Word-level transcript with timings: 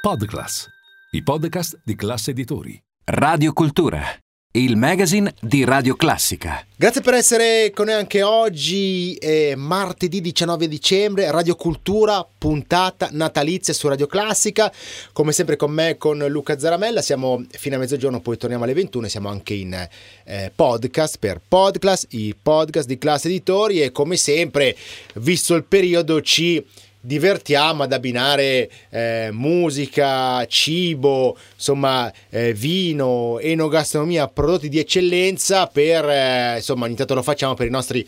Podclass, 0.00 0.66
i 1.10 1.22
podcast 1.22 1.78
di 1.84 1.94
classe 1.94 2.30
editori. 2.30 2.82
Radio 3.04 3.52
Cultura, 3.52 4.00
il 4.52 4.74
magazine 4.74 5.34
di 5.42 5.62
Radio 5.62 5.94
Classica. 5.94 6.66
Grazie 6.74 7.02
per 7.02 7.12
essere 7.12 7.70
con 7.74 7.84
noi 7.84 7.96
anche 7.96 8.22
oggi, 8.22 9.12
è 9.16 9.54
martedì 9.56 10.22
19 10.22 10.68
dicembre, 10.68 11.30
Radio 11.30 11.54
Cultura, 11.54 12.26
puntata 12.38 13.10
natalizia 13.12 13.74
su 13.74 13.88
Radio 13.88 14.06
Classica. 14.06 14.72
Come 15.12 15.32
sempre 15.32 15.56
con 15.56 15.70
me, 15.70 15.98
con 15.98 16.16
Luca 16.28 16.58
Zaramella, 16.58 17.02
siamo 17.02 17.44
fino 17.50 17.76
a 17.76 17.78
mezzogiorno, 17.78 18.20
poi 18.20 18.38
torniamo 18.38 18.64
alle 18.64 18.72
21 18.72 19.06
siamo 19.06 19.28
anche 19.28 19.52
in 19.52 19.86
eh, 20.24 20.50
podcast 20.56 21.18
per 21.18 21.42
Podclass, 21.46 22.06
i 22.12 22.34
podcast 22.34 22.88
di 22.88 22.96
classe 22.96 23.28
editori 23.28 23.82
e 23.82 23.92
come 23.92 24.16
sempre, 24.16 24.74
visto 25.16 25.54
il 25.54 25.64
periodo, 25.64 26.22
ci 26.22 26.64
divertiamo 27.00 27.82
ad 27.82 27.92
abbinare 27.92 28.70
eh, 28.90 29.30
musica, 29.32 30.44
cibo, 30.46 31.36
insomma, 31.54 32.12
eh, 32.28 32.52
vino, 32.52 33.38
enogastronomia, 33.38 34.28
prodotti 34.28 34.68
di 34.68 34.78
eccellenza 34.78 35.66
per, 35.66 36.08
eh, 36.08 36.56
insomma, 36.56 36.84
ogni 36.84 36.96
tanto 36.96 37.14
lo 37.14 37.22
facciamo 37.22 37.54
per 37.54 37.66
i 37.66 37.70
nostri 37.70 38.06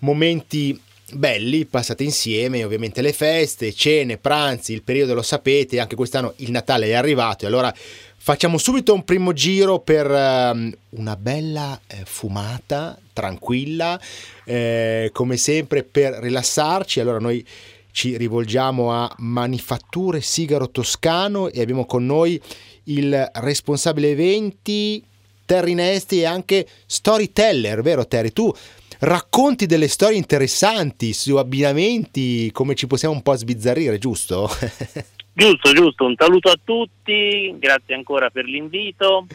momenti 0.00 0.78
belli 1.10 1.64
passati 1.64 2.04
insieme, 2.04 2.64
ovviamente 2.64 3.00
le 3.00 3.12
feste, 3.12 3.72
cene, 3.72 4.18
pranzi, 4.18 4.74
il 4.74 4.82
periodo 4.82 5.14
lo 5.14 5.22
sapete, 5.22 5.80
anche 5.80 5.96
quest'anno 5.96 6.34
il 6.36 6.50
Natale 6.50 6.88
è 6.88 6.92
arrivato 6.92 7.44
e 7.44 7.48
allora 7.48 7.74
facciamo 8.20 8.58
subito 8.58 8.92
un 8.92 9.04
primo 9.04 9.32
giro 9.32 9.78
per 9.78 10.06
um, 10.10 10.70
una 10.90 11.16
bella 11.16 11.80
eh, 11.86 12.02
fumata 12.04 12.98
tranquilla, 13.14 13.98
eh, 14.44 15.08
come 15.14 15.38
sempre 15.38 15.82
per 15.82 16.18
rilassarci. 16.20 17.00
Allora 17.00 17.18
noi 17.18 17.44
ci 17.90 18.16
rivolgiamo 18.16 18.92
a 18.92 19.12
Manifatture 19.18 20.20
Sigaro 20.20 20.70
Toscano 20.70 21.48
e 21.48 21.60
abbiamo 21.60 21.86
con 21.86 22.06
noi 22.06 22.40
il 22.84 23.30
responsabile 23.34 24.10
eventi 24.10 25.02
Terry 25.44 25.74
Nesti 25.74 26.20
e 26.20 26.26
anche 26.26 26.66
storyteller, 26.86 27.80
vero 27.82 28.06
Terry? 28.06 28.32
Tu 28.32 28.54
racconti 29.00 29.66
delle 29.66 29.88
storie 29.88 30.16
interessanti 30.16 31.12
su 31.12 31.36
abbinamenti, 31.36 32.50
come 32.52 32.74
ci 32.74 32.86
possiamo 32.86 33.14
un 33.14 33.22
po' 33.22 33.34
sbizzarrire, 33.34 33.98
giusto? 33.98 34.48
giusto, 35.32 35.72
giusto. 35.72 36.04
Un 36.04 36.14
saluto 36.18 36.50
a 36.50 36.58
tutti, 36.62 37.54
grazie 37.58 37.94
ancora 37.94 38.28
per 38.30 38.44
l'invito. 38.44 39.26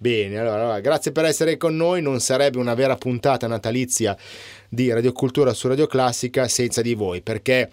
Bene, 0.00 0.38
allora, 0.38 0.60
allora, 0.60 0.80
grazie 0.80 1.10
per 1.10 1.24
essere 1.24 1.56
con 1.56 1.74
noi. 1.74 2.00
Non 2.00 2.20
sarebbe 2.20 2.58
una 2.58 2.74
vera 2.74 2.94
puntata 2.94 3.48
natalizia 3.48 4.16
di 4.68 4.92
Radiocultura 4.92 5.52
su 5.52 5.66
Radio 5.66 5.88
Classica 5.88 6.46
senza 6.46 6.82
di 6.82 6.94
voi, 6.94 7.20
perché 7.20 7.68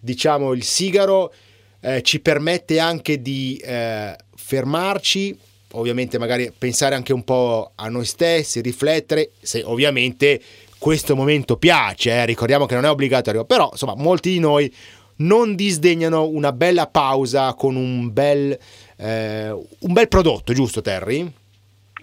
diciamo 0.00 0.54
il 0.54 0.62
sigaro 0.62 1.34
eh, 1.80 2.00
ci 2.00 2.20
permette 2.20 2.78
anche 2.78 3.20
di 3.20 3.60
eh, 3.62 4.16
fermarci, 4.34 5.38
ovviamente 5.72 6.16
magari 6.16 6.50
pensare 6.56 6.94
anche 6.94 7.12
un 7.12 7.24
po' 7.24 7.72
a 7.74 7.88
noi 7.90 8.06
stessi, 8.06 8.62
riflettere, 8.62 9.32
se 9.38 9.62
ovviamente 9.62 10.40
questo 10.78 11.14
momento 11.14 11.58
piace, 11.58 12.10
eh, 12.10 12.24
ricordiamo 12.24 12.64
che 12.64 12.74
non 12.74 12.86
è 12.86 12.90
obbligatorio, 12.90 13.44
però 13.44 13.68
insomma 13.70 13.94
molti 13.96 14.30
di 14.30 14.38
noi 14.38 14.74
non 15.16 15.54
disdegnano 15.54 16.26
una 16.26 16.52
bella 16.52 16.86
pausa 16.86 17.52
con 17.52 17.76
un 17.76 18.10
bel, 18.14 18.58
eh, 18.96 19.50
un 19.50 19.92
bel 19.92 20.08
prodotto, 20.08 20.54
giusto 20.54 20.80
Terry? 20.80 21.44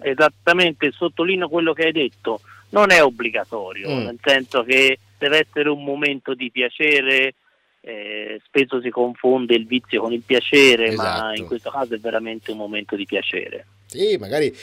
Esattamente, 0.04 0.92
sottolineo 0.92 1.50
quello 1.50 1.74
che 1.74 1.86
hai 1.86 1.92
detto 1.92 2.42
non 2.70 2.92
è 2.92 3.04
obbligatorio, 3.04 3.90
mm. 3.90 4.04
nel 4.04 4.20
senso 4.24 4.64
che 4.64 5.00
deve 5.18 5.46
essere 5.48 5.70
un 5.70 5.84
momento 5.84 6.34
di 6.34 6.52
piacere, 6.52 7.36
eh, 7.82 8.42
spesso 8.46 8.82
si 8.82 8.90
confonde 8.90 9.56
il 9.56 9.66
vizio 9.66 10.02
con 10.02 10.12
il 10.12 10.24
piacere, 10.26 10.88
esatto. 10.88 11.24
ma 11.24 11.36
in 11.36 11.46
questo 11.46 11.70
caso 11.70 11.94
è 11.94 12.00
veramente 12.00 12.52
un 12.52 12.58
momento 12.58 12.96
di 12.96 13.06
piacere. 13.06 13.66
Sì, 13.86 14.18
magari 14.18 14.56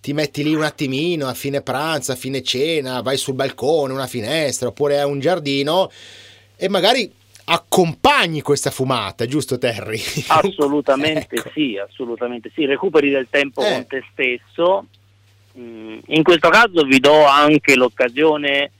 ti 0.00 0.12
metti 0.12 0.42
lì 0.42 0.54
un 0.54 0.64
attimino 0.64 1.28
a 1.28 1.34
fine 1.34 1.62
pranzo, 1.62 2.12
a 2.12 2.16
fine 2.16 2.42
cena, 2.42 3.00
vai 3.00 3.16
sul 3.16 3.34
balcone, 3.34 3.92
una 3.92 4.08
finestra 4.08 4.68
oppure 4.68 4.98
a 4.98 5.06
un 5.06 5.20
giardino 5.20 5.90
e 6.56 6.68
magari 6.68 7.10
accompagni 7.44 8.42
questa 8.42 8.70
fumata, 8.70 9.26
giusto 9.26 9.58
Terry? 9.58 10.00
Assolutamente 10.28 11.36
ecco. 11.36 11.50
sì, 11.52 11.76
assolutamente 11.78 12.50
sì, 12.54 12.64
recuperi 12.64 13.10
del 13.10 13.28
tempo 13.30 13.62
eh. 13.62 13.72
con 13.72 13.86
te 13.86 14.04
stesso 14.12 14.86
Mm, 15.58 15.98
in 16.06 16.22
questo 16.22 16.48
caso 16.48 16.82
vi 16.84 16.98
do 16.98 17.26
anche 17.26 17.76
l'occasione 17.76 18.70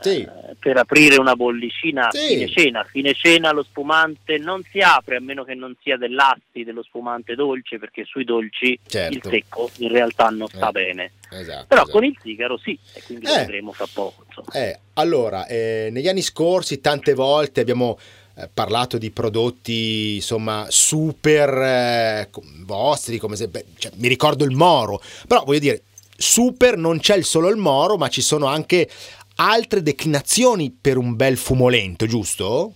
sì. 0.00 0.20
eh, 0.20 0.56
per 0.58 0.76
aprire 0.76 1.16
una 1.18 1.34
bollicina 1.34 2.08
sì. 2.10 2.18
a 2.18 2.26
fine 2.26 2.48
cena. 2.48 2.80
A 2.80 2.84
fine 2.84 3.14
cena 3.14 3.52
lo 3.52 3.62
spumante 3.62 4.38
non 4.38 4.62
si 4.70 4.80
apre 4.80 5.16
a 5.16 5.20
meno 5.20 5.44
che 5.44 5.54
non 5.54 5.74
sia 5.82 5.96
dell'asti 5.96 6.64
dello 6.64 6.82
spumante 6.82 7.34
dolce, 7.34 7.78
perché 7.78 8.04
sui 8.04 8.24
dolci 8.24 8.78
certo. 8.86 9.16
il 9.16 9.22
secco 9.28 9.70
in 9.78 9.88
realtà 9.88 10.28
non 10.28 10.48
sta 10.48 10.68
eh. 10.68 10.72
bene. 10.72 11.12
Esatto, 11.30 11.66
Però 11.68 11.82
esatto. 11.82 11.98
con 11.98 12.04
il 12.04 12.18
sigaro 12.22 12.58
sì, 12.58 12.78
e 12.94 13.02
quindi 13.02 13.26
eh. 13.26 13.28
lo 13.28 13.34
vedremo 13.36 13.72
fra 13.72 13.86
poco. 13.92 14.24
Eh, 14.52 14.78
allora, 14.94 15.46
eh, 15.46 15.88
negli 15.90 16.08
anni 16.08 16.22
scorsi 16.22 16.80
tante 16.80 17.14
volte 17.14 17.60
abbiamo 17.60 17.98
eh, 18.34 18.48
parlato 18.52 18.98
di 18.98 19.10
prodotti 19.10 20.14
insomma 20.14 20.66
super 20.68 21.50
eh, 21.50 22.30
vostri 22.64 23.18
come 23.18 23.36
se 23.36 23.48
beh, 23.48 23.64
cioè, 23.76 23.92
mi 23.96 24.08
ricordo 24.08 24.44
il 24.44 24.56
Moro 24.56 25.02
però 25.26 25.44
voglio 25.44 25.58
dire 25.58 25.82
super 26.22 26.76
non 26.76 27.00
c'è 27.00 27.20
solo 27.22 27.48
il 27.48 27.56
Moro, 27.56 27.96
ma 27.96 28.08
ci 28.08 28.22
sono 28.22 28.46
anche 28.46 28.88
altre 29.36 29.82
declinazioni 29.82 30.76
per 30.78 30.96
un 30.96 31.14
bel 31.16 31.36
fumolento, 31.36 32.06
giusto? 32.06 32.74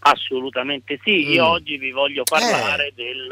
Assolutamente 0.00 0.98
sì, 1.02 1.26
mm. 1.26 1.32
io 1.32 1.46
oggi 1.46 1.76
vi 1.76 1.90
voglio 1.90 2.22
parlare 2.24 2.88
eh. 2.88 2.92
del 2.94 3.28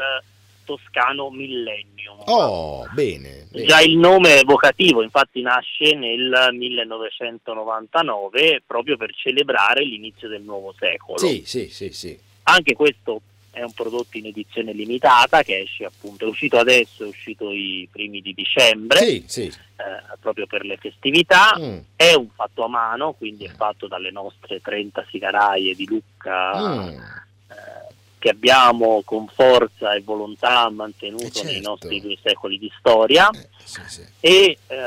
toscano 0.63 1.29
Millennium. 1.29 2.17
Oh, 2.25 2.87
bene, 2.93 3.47
bene, 3.51 3.65
Già 3.65 3.81
il 3.81 3.97
nome 3.97 4.35
è 4.35 4.39
evocativo, 4.39 5.01
infatti 5.01 5.41
nasce 5.41 5.93
nel 5.95 6.49
1999 6.53 8.63
proprio 8.65 8.95
per 8.95 9.13
celebrare 9.15 9.83
l'inizio 9.83 10.29
del 10.29 10.43
nuovo 10.43 10.73
secolo. 10.77 11.17
Sì, 11.17 11.43
sì, 11.45 11.67
sì, 11.69 11.91
sì. 11.91 12.17
Anche 12.43 12.73
questo 12.73 13.21
è 13.51 13.61
un 13.61 13.73
prodotto 13.73 14.17
in 14.17 14.27
edizione 14.27 14.71
limitata 14.71 15.43
che 15.43 15.59
esce 15.59 15.85
appunto, 15.85 16.25
è 16.25 16.29
uscito 16.29 16.57
adesso, 16.57 17.03
è 17.03 17.07
uscito 17.07 17.51
i 17.51 17.87
primi 17.91 18.21
di 18.21 18.33
dicembre, 18.33 18.99
sì, 18.99 19.25
sì. 19.27 19.43
Eh, 19.43 20.17
proprio 20.19 20.47
per 20.47 20.63
le 20.63 20.77
festività, 20.77 21.55
mm. 21.59 21.77
è 21.95 22.13
un 22.13 22.29
fatto 22.29 22.63
a 22.63 22.69
mano, 22.69 23.13
quindi 23.13 23.45
è 23.45 23.49
fatto 23.49 23.87
dalle 23.87 24.11
nostre 24.11 24.61
30 24.61 25.05
sigaraie 25.09 25.75
di 25.75 25.85
Lucca. 25.85 26.75
Mm. 26.75 26.87
Eh, 26.87 27.80
che 28.21 28.29
abbiamo 28.29 29.01
con 29.03 29.25
forza 29.27 29.93
e 29.93 30.01
volontà 30.01 30.69
mantenuto 30.69 31.23
eh 31.23 31.31
certo. 31.31 31.51
nei 31.51 31.61
nostri 31.61 31.99
due 31.99 32.15
secoli 32.21 32.59
di 32.59 32.71
storia 32.77 33.31
eh, 33.31 33.47
sì, 33.63 33.81
sì. 33.87 34.05
e 34.19 34.59
eh, 34.67 34.77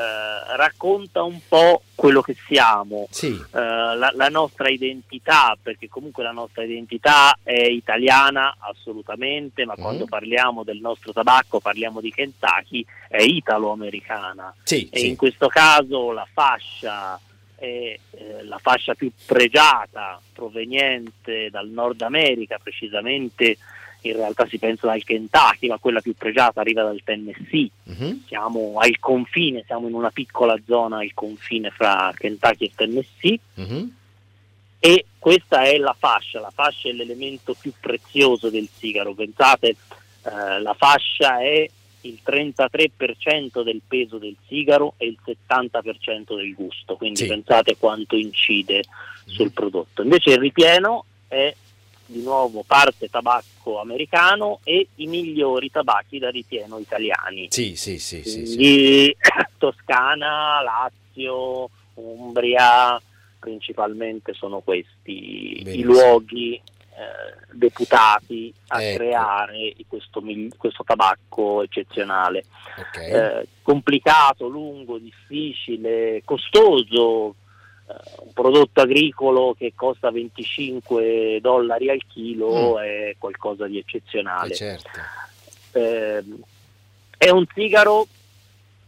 racconta 0.56 1.24
un 1.24 1.40
po' 1.48 1.82
quello 1.96 2.22
che 2.22 2.36
siamo, 2.46 3.08
sì. 3.10 3.32
Eh, 3.32 3.58
la, 3.58 4.12
la, 4.14 4.28
nostra 4.28 4.68
identità, 4.68 5.58
perché 5.60 5.88
comunque 5.88 6.22
la 6.22 6.30
nostra 6.30 6.62
identità 6.62 7.36
è 7.42 7.64
italiana 7.64 8.56
assolutamente, 8.60 9.64
ma 9.64 9.74
mm. 9.76 9.82
quando 9.82 10.04
parliamo 10.04 10.62
del 10.62 10.78
nostro 10.78 11.12
tabacco 11.12 11.58
parliamo 11.58 12.00
di 12.00 12.12
Kentucky, 12.12 12.86
è 13.08 13.20
italo-americana 13.20 14.54
e 14.64 14.88
in 14.92 15.16
questo 15.16 15.48
caso 15.48 16.12
la 16.12 16.26
fascia 16.32 17.18
è 17.64 17.98
eh, 18.10 18.44
la 18.44 18.58
fascia 18.58 18.94
più 18.94 19.10
pregiata 19.26 20.20
proveniente 20.32 21.48
dal 21.50 21.69
Nord 21.69 22.02
America, 22.02 22.58
precisamente 22.62 23.56
in 24.02 24.16
realtà 24.16 24.47
si 24.47 24.58
pensa 24.58 24.86
dal 24.86 25.02
Kentucky, 25.02 25.69
ma 25.69 25.78
quella 25.78 26.00
più 26.00 26.14
pregiata 26.14 26.60
arriva 26.60 26.82
dal 26.82 27.00
Tennessee. 27.02 27.70
Uh-huh. 27.84 28.22
Siamo 28.26 28.75
al 28.78 28.98
confine, 28.98 29.64
siamo 29.64 29.88
in 29.88 29.94
una 29.94 30.10
piccola 30.10 30.58
zona 30.66 30.98
al 30.98 31.12
confine 31.14 31.70
fra 31.70 32.12
Kentucky 32.14 32.66
e 32.66 32.72
Tennessee. 32.75 33.38
Uh-huh. 33.54 33.92
E 34.78 35.06
questa 35.19 35.62
è 35.62 35.78
la 35.78 35.96
fascia, 35.98 36.41
la 36.41 36.52
fascia 36.54 36.91
è 36.91 36.92
l'elemento 36.92 37.56
più 37.58 37.72
prezioso 37.81 38.50
del 38.50 38.69
sigaro. 38.76 39.14
Pensate, 39.14 39.69
eh, 39.69 40.60
la 40.60 40.75
fascia 40.75 41.40
è 41.40 41.66
il 42.04 42.20
33% 42.24 43.62
del 43.62 43.80
peso 43.86 44.18
del 44.18 44.36
sigaro 44.46 44.94
e 44.96 45.06
il 45.06 45.18
70% 45.24 46.36
del 46.36 46.54
gusto, 46.54 46.96
quindi 46.96 47.20
sì. 47.20 47.26
pensate 47.26 47.76
quanto 47.76 48.16
incide 48.16 48.84
sul 49.26 49.52
prodotto. 49.52 50.02
Invece 50.02 50.30
il 50.30 50.38
ripieno 50.38 51.04
è 51.28 51.54
di 52.06 52.22
nuovo 52.22 52.62
parte 52.66 53.08
tabacco 53.08 53.80
americano 53.80 54.60
e 54.62 54.88
i 54.96 55.06
migliori 55.06 55.70
tabacchi 55.70 56.18
da 56.18 56.30
ripieno 56.30 56.78
italiani. 56.78 57.46
Sì, 57.50 57.76
sì, 57.76 57.98
sì. 57.98 58.20
Quindi, 58.20 58.46
sì, 58.46 58.56
sì. 58.56 59.16
Toscana, 59.56 60.60
Lazio, 60.62 61.70
Umbria, 61.94 63.00
principalmente 63.38 64.34
sono 64.34 64.60
questi 64.60 65.60
Benissimo. 65.62 65.72
i 65.72 65.82
luoghi 65.82 66.62
deputati 67.52 68.52
a 68.69 68.82
ecco. 68.82 68.96
creare 68.96 69.75
questo, 69.88 70.23
questo, 70.56 70.85
tabacco 70.85 71.62
eccezionale. 71.62 72.44
Okay. 72.76 73.11
Eh, 73.11 73.49
complicato, 73.62 74.49
lungo, 74.49 74.99
difficile, 74.99 76.23
costoso, 76.25 77.35
un 77.87 78.32
prodotto 78.32 78.81
agricolo 78.81 79.55
che 79.56 79.73
costa 79.75 80.11
25 80.11 81.38
dollari 81.41 81.91
al 81.91 82.02
chilo 82.06 82.75
mm. 82.75 82.82
è 82.82 83.17
qualcosa 83.19 83.67
di 83.67 83.79
eccezionale. 83.79 84.52
Eh 84.52 84.56
certo. 84.56 84.90
eh, 85.73 86.25
è 87.17 87.31
un 87.31 87.44
sigaro 87.55 88.06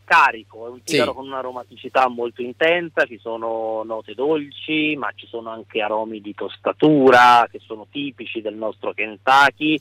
carico, 0.07 0.67
è 0.67 0.71
un 0.71 0.81
sigaro 0.85 1.11
sì. 1.11 1.17
con 1.17 1.27
un'aromaticità 1.27 2.09
molto 2.09 2.41
intensa, 2.41 3.05
ci 3.05 3.19
sono 3.19 3.83
note 3.85 4.15
dolci, 4.15 4.95
ma 4.97 5.11
ci 5.15 5.27
sono 5.27 5.51
anche 5.51 5.83
aromi 5.83 6.21
di 6.21 6.33
tostatura 6.33 7.47
che 7.51 7.59
sono 7.59 7.89
tipici 7.91 8.41
del 8.41 8.55
nostro 8.55 8.95
Kentucky, 8.95 9.79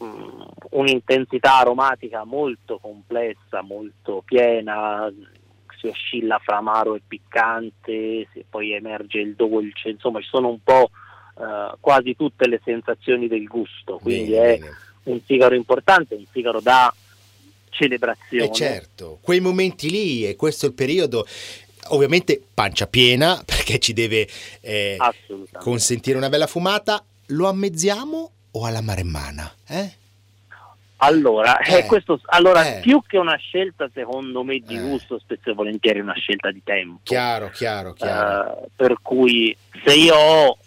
um, 0.00 0.46
un'intensità 0.72 1.56
aromatica 1.56 2.24
molto 2.24 2.78
complessa, 2.78 3.62
molto 3.62 4.22
piena, 4.24 5.10
si 5.78 5.86
oscilla 5.86 6.38
fra 6.38 6.58
amaro 6.58 6.94
e 6.94 7.00
piccante, 7.06 8.28
poi 8.48 8.72
emerge 8.72 9.20
il 9.20 9.34
dolce, 9.34 9.88
insomma 9.88 10.20
ci 10.20 10.28
sono 10.28 10.48
un 10.48 10.62
po' 10.62 10.90
uh, 11.36 11.76
quasi 11.80 12.14
tutte 12.14 12.46
le 12.46 12.60
sensazioni 12.62 13.26
del 13.26 13.46
gusto, 13.46 13.98
quindi 14.02 14.32
bene, 14.32 14.54
è 14.54 14.58
bene. 14.58 14.76
un 15.04 15.20
sigaro 15.24 15.54
importante, 15.54 16.14
un 16.14 16.26
sigaro 16.30 16.60
da 16.60 16.92
celebrazione. 17.70 18.44
Eh 18.44 18.52
certo, 18.52 19.18
quei 19.22 19.40
momenti 19.40 19.90
lì 19.90 20.26
e 20.26 20.36
questo 20.36 20.66
è 20.66 20.68
il 20.68 20.74
periodo 20.74 21.26
ovviamente 21.88 22.40
pancia 22.52 22.86
piena 22.86 23.40
perché 23.46 23.78
ci 23.78 23.92
deve 23.92 24.28
eh, 24.60 24.96
consentire 25.58 26.16
una 26.16 26.28
bella 26.28 26.46
fumata, 26.46 27.02
lo 27.26 27.48
ammezziamo 27.48 28.30
o 28.52 28.66
alla 28.66 28.80
maremmana? 28.80 29.52
Eh? 29.66 29.98
Allora, 31.02 31.58
eh, 31.60 31.78
eh, 31.78 31.86
questo, 31.86 32.20
allora 32.26 32.76
eh. 32.76 32.80
più 32.80 33.00
che 33.06 33.16
una 33.16 33.36
scelta 33.36 33.88
secondo 33.92 34.42
me 34.42 34.58
di 34.58 34.76
eh. 34.76 34.80
gusto, 34.80 35.18
spesso 35.18 35.50
e 35.50 35.54
volentieri 35.54 36.00
una 36.00 36.14
scelta 36.14 36.50
di 36.50 36.60
tempo. 36.62 37.00
Chiaro, 37.04 37.48
chiaro, 37.48 37.94
chiaro. 37.94 38.68
Per 38.76 38.96
cui 39.00 39.56
se 39.82 39.94
io 39.94 40.14
ho 40.14 40.58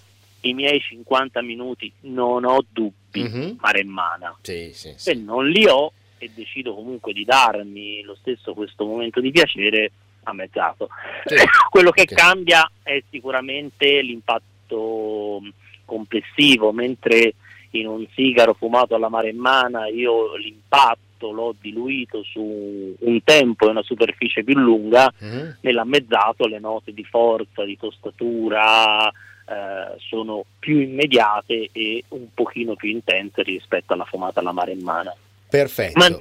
i 0.42 0.54
miei 0.54 0.80
50 0.80 1.42
minuti 1.44 1.92
non 2.02 2.46
ho 2.46 2.66
dubbi, 2.68 3.22
mm-hmm. 3.22 3.52
maremmana. 3.60 4.36
Sì, 4.42 4.72
sì, 4.74 4.90
sì. 4.90 4.94
Se 4.98 5.14
non 5.14 5.48
li 5.48 5.68
ho, 5.68 5.94
e 6.24 6.32
decido 6.34 6.74
comunque 6.74 7.14
di 7.14 7.26
darmi 7.26 8.02
lo 8.04 8.16
stesso 8.16 8.54
questo 8.54 8.86
momento 8.86 9.20
di 9.20 9.32
piacere, 9.32 9.92
a 10.24 10.34
mezzato. 10.34 10.90
Sì. 11.26 11.36
Quello 11.70 11.92
che 11.92 12.04
okay. 12.04 12.16
cambia 12.16 12.70
è 12.82 13.02
sicuramente 13.10 14.02
l'impatto 14.02 15.42
complessivo, 15.86 16.72
mentre 16.72 17.36
in 17.72 17.88
un 17.88 18.06
sigaro 18.14 18.54
fumato 18.54 18.96
alla 18.96 19.10
maremmana 19.10 19.88
io 19.88 20.36
l'impatto 20.36 21.32
l'ho 21.32 21.56
diluito 21.60 22.24
su 22.24 22.96
un 23.00 23.24
tempo 23.24 23.66
e 23.66 23.70
una 23.70 23.82
superficie 23.82 24.44
più 24.44 24.58
lunga, 24.58 25.12
mm-hmm. 25.24 25.50
nell'ammezzato 25.62 26.48
le 26.48 26.60
note 26.60 26.94
di 26.94 27.04
forza, 27.04 27.64
di 27.64 27.78
tostatura 27.78 29.10
eh, 29.10 29.98
sono 29.98 30.46
più 30.60 30.80
immediate 30.80 31.70
e 31.72 32.04
un 32.10 32.28
pochino 32.34 32.76
più 32.76 32.90
intense 32.90 33.42
rispetto 33.44 33.94
alla 33.94 34.06
fumata 34.06 34.40
alla 34.40 34.52
maremmana. 34.52 35.14
Perfetto. 35.54 36.00
Ma 36.00 36.20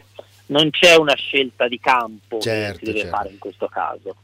non 0.49 0.69
c'è 0.69 0.95
una 0.97 1.15
scelta 1.15 1.67
di 1.67 1.81
campo 1.81 2.39
certo, 2.39 2.79
che 2.81 2.85
si 2.85 2.85
deve 2.85 2.99
certo. 2.99 3.17
fare 3.17 3.31
in 3.31 3.39
questo 3.39 3.67
caso. 3.67 4.17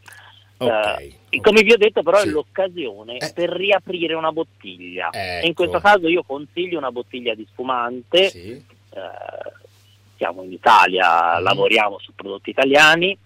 Okay, 0.58 1.14
uh, 1.30 1.40
come 1.40 1.62
vi 1.62 1.72
ho 1.72 1.78
detto 1.78 2.02
però 2.02 2.18
sì. 2.18 2.28
è 2.28 2.30
l'occasione 2.30 3.16
eh. 3.16 3.32
per 3.32 3.48
riaprire 3.48 4.14
una 4.14 4.32
bottiglia 4.32 5.08
ecco. 5.12 5.46
in 5.46 5.54
questo 5.54 5.78
caso 5.78 6.08
io 6.08 6.24
consiglio 6.24 6.78
una 6.78 6.90
bottiglia 6.90 7.32
di 7.36 7.46
spumante 7.48 8.28
sì. 8.28 8.60
uh, 8.90 8.98
siamo 10.16 10.42
in 10.42 10.50
Italia 10.50 11.38
mm. 11.38 11.42
lavoriamo 11.44 12.00
su 12.00 12.12
prodotti 12.12 12.50
italiani 12.50 13.16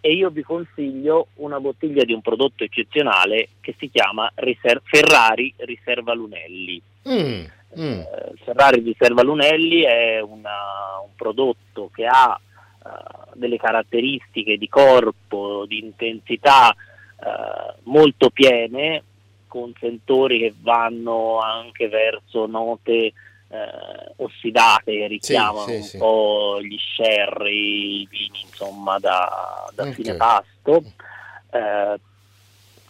e 0.00 0.12
io 0.14 0.30
vi 0.30 0.42
consiglio 0.42 1.26
una 1.34 1.60
bottiglia 1.60 2.04
di 2.04 2.14
un 2.14 2.22
prodotto 2.22 2.64
eccezionale 2.64 3.50
che 3.60 3.74
si 3.78 3.90
chiama 3.90 4.32
Riser- 4.36 4.80
Ferrari 4.82 5.52
Riserva 5.58 6.14
Lunelli 6.14 6.80
mm. 7.06 7.44
Mm. 7.76 8.00
Eh, 8.00 8.32
Ferrari 8.44 8.80
Riserva 8.80 9.22
Lunelli 9.22 9.82
è 9.82 10.20
una, 10.20 11.00
un 11.02 11.10
prodotto 11.14 11.90
che 11.92 12.06
ha 12.06 12.38
uh, 12.38 13.30
delle 13.34 13.58
caratteristiche 13.58 14.56
di 14.56 14.68
corpo, 14.68 15.64
di 15.66 15.78
intensità 15.84 16.74
uh, 16.74 17.80
molto 17.84 18.30
piene, 18.30 19.02
con 19.46 19.72
sentori 19.78 20.38
che 20.38 20.54
vanno 20.60 21.40
anche 21.40 21.88
verso 21.88 22.46
note 22.46 23.12
uh, 23.48 24.22
ossidate 24.22 24.92
che 24.92 25.06
richiamano 25.06 25.66
sì, 25.66 25.72
sì, 25.72 25.78
un 25.78 25.84
sì. 25.84 25.98
po' 25.98 26.58
gli 26.62 26.76
sherry, 26.78 28.00
i 28.00 28.08
vini 28.10 28.40
insomma 28.44 28.98
da, 28.98 29.70
da 29.74 29.82
okay. 29.82 29.94
fine 29.94 30.14
pasto. 30.16 30.82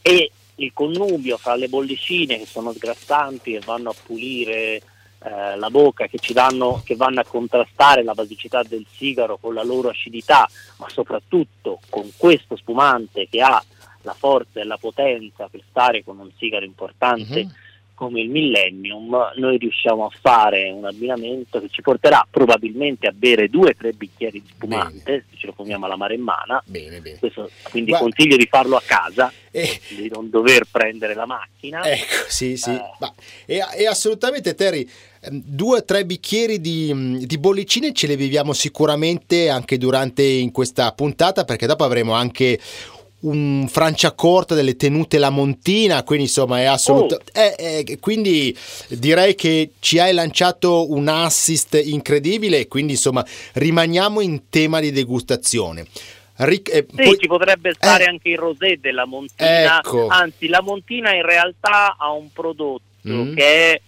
e 0.03 0.31
il 0.59 0.73
connubio 0.73 1.37
fra 1.37 1.55
le 1.55 1.69
bollicine 1.69 2.39
che 2.39 2.47
sono 2.47 2.73
sgrassanti 2.73 3.55
e 3.55 3.61
vanno 3.61 3.91
a 3.91 3.95
pulire 4.07 4.83
eh, 5.21 5.57
la 5.57 5.71
bocca, 5.71 6.07
che, 6.07 6.19
danno, 6.33 6.81
che 6.85 6.97
vanno 6.97 7.21
a 7.21 7.25
contrastare 7.25 8.03
la 8.03 8.15
basicità 8.15 8.63
del 8.63 8.87
sigaro 8.91 9.39
con 9.39 9.55
la 9.55 9.65
loro 9.65 9.89
acidità, 9.89 10.49
ma 10.79 10.89
soprattutto 10.89 11.81
con 11.89 12.11
questo 12.17 12.57
spumante 12.57 13.29
che 13.29 13.41
ha 13.41 13.63
la 14.03 14.15
forza 14.15 14.61
e 14.61 14.65
la 14.65 14.79
potenza 14.79 15.49
per 15.49 15.63
stare 15.69 16.05
con 16.05 16.19
un 16.19 16.31
sigaro 16.37 16.65
importante. 16.65 17.41
Uh-huh 17.41 17.67
come 17.99 18.21
il 18.21 18.31
Millennium, 18.31 19.33
noi 19.39 19.59
riusciamo 19.59 20.07
a 20.07 20.11
fare 20.21 20.71
un 20.71 20.85
abbinamento 20.85 21.61
che 21.61 21.67
ci 21.69 21.83
porterà 21.83 22.25
probabilmente 22.31 23.09
a 23.09 23.13
bere 23.13 23.49
due 23.49 23.71
o 23.71 23.75
tre 23.77 23.93
bicchieri 23.93 24.41
di 24.41 24.49
spumante, 24.55 25.03
bene. 25.05 25.25
se 25.29 25.37
ce 25.37 25.47
lo 25.49 25.53
fumiamo 25.53 25.87
alla 25.87 25.97
maremmana. 25.97 26.63
Bene, 26.65 27.01
bene. 27.01 27.19
Questo, 27.19 27.51
quindi 27.71 27.91
Guarda. 27.91 28.07
consiglio 28.07 28.37
di 28.37 28.47
farlo 28.49 28.77
a 28.77 28.83
casa, 28.87 29.33
eh. 29.51 29.81
di 29.89 30.09
non 30.09 30.31
dover 30.31 30.69
prendere 30.71 31.15
la 31.15 31.27
macchina. 31.27 31.83
Ecco, 31.83 32.29
sì, 32.29 32.57
sì. 32.57 32.71
Eh. 32.71 32.81
Ma, 33.01 33.13
e, 33.45 33.65
e, 33.77 33.87
assolutamente, 33.89 34.55
Terry, 34.55 34.89
ehm, 35.23 35.43
due 35.45 35.79
o 35.79 35.85
tre 35.85 36.07
bicchieri 36.07 36.61
di, 36.61 37.27
di 37.27 37.39
bollicine 37.39 37.93
ce 37.93 38.07
le 38.07 38.15
viviamo 38.15 38.53
sicuramente 38.53 39.49
anche 39.49 39.77
durante 39.77 40.23
in 40.23 40.53
questa 40.53 40.93
puntata, 40.93 41.43
perché 41.43 41.67
dopo 41.67 41.83
avremo 41.83 42.13
anche 42.13 42.61
un 43.21 43.67
Franciacorta 43.69 44.55
delle 44.55 44.77
tenute 44.77 45.19
Lamontina, 45.19 46.03
quindi 46.05 46.25
insomma 46.25 46.61
è 46.61 46.65
assoluto. 46.65 47.17
Oh. 47.17 47.21
Eh, 47.33 47.85
eh, 47.89 47.99
quindi 47.99 48.57
direi 48.89 49.35
che 49.35 49.73
ci 49.81 49.99
hai 49.99 50.13
lanciato 50.13 50.93
un 50.93 51.09
assist 51.09 51.81
incredibile 51.83 52.69
quindi 52.69 52.93
insomma 52.93 53.25
rimaniamo 53.55 54.21
in 54.21 54.49
tema 54.49 54.81
di 54.81 54.93
degustazione. 54.93 55.87
Ric- 56.37 56.73
eh, 56.73 56.87
sì, 56.89 57.03
poi... 57.03 57.19
ci 57.19 57.27
potrebbe 57.27 57.73
stare 57.75 58.05
eh. 58.05 58.09
anche 58.09 58.29
il 58.29 58.39
rosé 58.39 58.79
della 58.81 59.07
Montina, 59.07 59.79
ecco. 59.79 60.07
anzi 60.07 60.47
la 60.47 60.63
Montina 60.63 61.13
in 61.13 61.23
realtà 61.23 61.97
ha 61.99 62.13
un 62.13 62.31
prodotto 62.33 62.83
mm. 63.09 63.35
che 63.35 63.73
è 63.73 63.81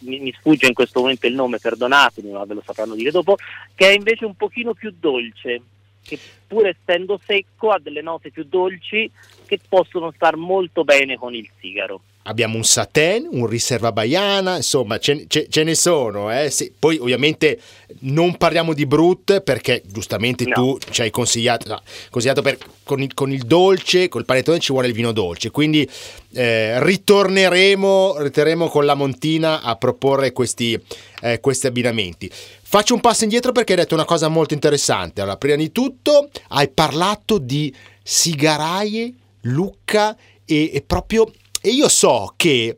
mi, 0.00 0.20
mi, 0.20 0.34
sfugge 0.36 0.66
in 0.66 0.74
questo 0.74 1.00
momento 1.00 1.26
il 1.26 1.34
nome, 1.34 1.58
perdonatemi, 1.58 2.30
ma 2.30 2.44
ve 2.44 2.54
lo 2.54 2.62
sapranno 2.64 2.94
dire 2.94 3.10
dopo, 3.10 3.36
che 3.74 3.90
è 3.90 3.92
invece 3.94 4.24
un 4.24 4.34
pochino 4.34 4.74
più 4.74 4.92
dolce 4.98 5.60
che 6.08 6.18
pur 6.46 6.66
essendo 6.66 7.20
secco 7.24 7.70
ha 7.70 7.78
delle 7.78 8.00
note 8.00 8.30
più 8.30 8.44
dolci 8.44 9.10
che 9.46 9.60
possono 9.68 10.10
star 10.12 10.36
molto 10.36 10.82
bene 10.82 11.16
con 11.18 11.34
il 11.34 11.48
sigaro. 11.60 12.00
Abbiamo 12.28 12.56
un 12.56 12.64
Saten, 12.64 13.26
un 13.30 13.46
Riserva 13.46 13.90
Baiana, 13.90 14.56
insomma 14.56 14.98
ce, 14.98 15.24
ce, 15.28 15.46
ce 15.48 15.62
ne 15.62 15.74
sono. 15.74 16.30
Eh? 16.30 16.50
Sì, 16.50 16.70
poi 16.78 16.98
ovviamente 16.98 17.58
non 18.00 18.36
parliamo 18.36 18.74
di 18.74 18.84
Brut 18.84 19.40
perché 19.40 19.82
giustamente 19.86 20.44
no. 20.44 20.52
tu 20.52 20.78
ci 20.90 21.00
hai 21.00 21.10
consigliato, 21.10 21.68
no, 21.68 21.80
consigliato 22.10 22.42
per, 22.42 22.58
con, 22.82 23.00
il, 23.00 23.14
con, 23.14 23.32
il, 23.32 23.44
dolce, 23.44 24.08
col 24.08 24.26
panettone 24.26 24.58
ci 24.58 24.72
vuole 24.72 24.88
il 24.88 24.92
vino 24.92 25.12
dolce, 25.12 25.50
quindi 25.50 25.88
eh, 26.34 26.84
ritorneremo, 26.84 28.16
ritorneremo 28.18 28.68
con 28.68 28.84
la 28.84 28.94
Montina 28.94 29.62
a 29.62 29.76
proporre 29.76 30.32
questi, 30.32 30.78
eh, 31.22 31.40
questi 31.40 31.66
abbinamenti. 31.66 32.30
Faccio 32.30 32.92
un 32.92 33.00
passo 33.00 33.24
indietro 33.24 33.52
perché 33.52 33.72
hai 33.72 33.78
detto 33.78 33.94
una 33.94 34.04
cosa 34.04 34.28
molto 34.28 34.52
interessante. 34.52 35.22
Allora, 35.22 35.38
prima 35.38 35.56
di 35.56 35.72
tutto 35.72 36.28
hai 36.48 36.68
parlato 36.68 37.38
di 37.38 37.74
sigaraie, 38.02 39.14
Lucca 39.42 40.14
e, 40.44 40.70
e 40.74 40.82
proprio... 40.86 41.32
E 41.60 41.70
io 41.70 41.88
so 41.88 42.32
che 42.36 42.76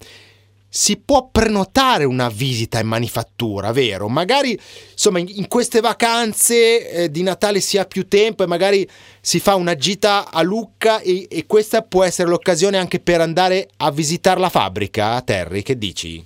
si 0.73 0.99
può 0.99 1.29
prenotare 1.33 2.05
una 2.05 2.29
visita 2.29 2.79
in 2.79 2.87
manifattura, 2.87 3.73
vero? 3.73 4.09
Magari 4.09 4.59
insomma 4.93 5.19
in, 5.19 5.49
queste 5.49 5.81
vacanze 5.81 6.91
eh, 6.91 7.11
di 7.11 7.25
Natale 7.25 7.59
si 7.59 7.77
ha 7.77 7.85
più 7.85 8.07
tempo 8.07 8.45
e 8.45 8.47
magari 8.47 8.89
si 9.21 9.41
fa 9.41 9.57
una 9.57 9.75
gita 9.75 10.31
a 10.31 10.43
Lucca 10.43 11.01
e, 11.01 11.27
e 11.29 11.47
questa 11.47 11.83
può 11.83 12.05
essere 12.05 12.29
l'occasione 12.29 12.79
anche 12.79 13.01
per 13.01 13.21
andare 13.21 13.69
a 13.79 13.91
visitare 13.91 14.39
la 14.39 14.49
fabbrica, 14.49 15.21
Terry, 15.23 15.63
che 15.63 15.77
dici? 15.77 16.25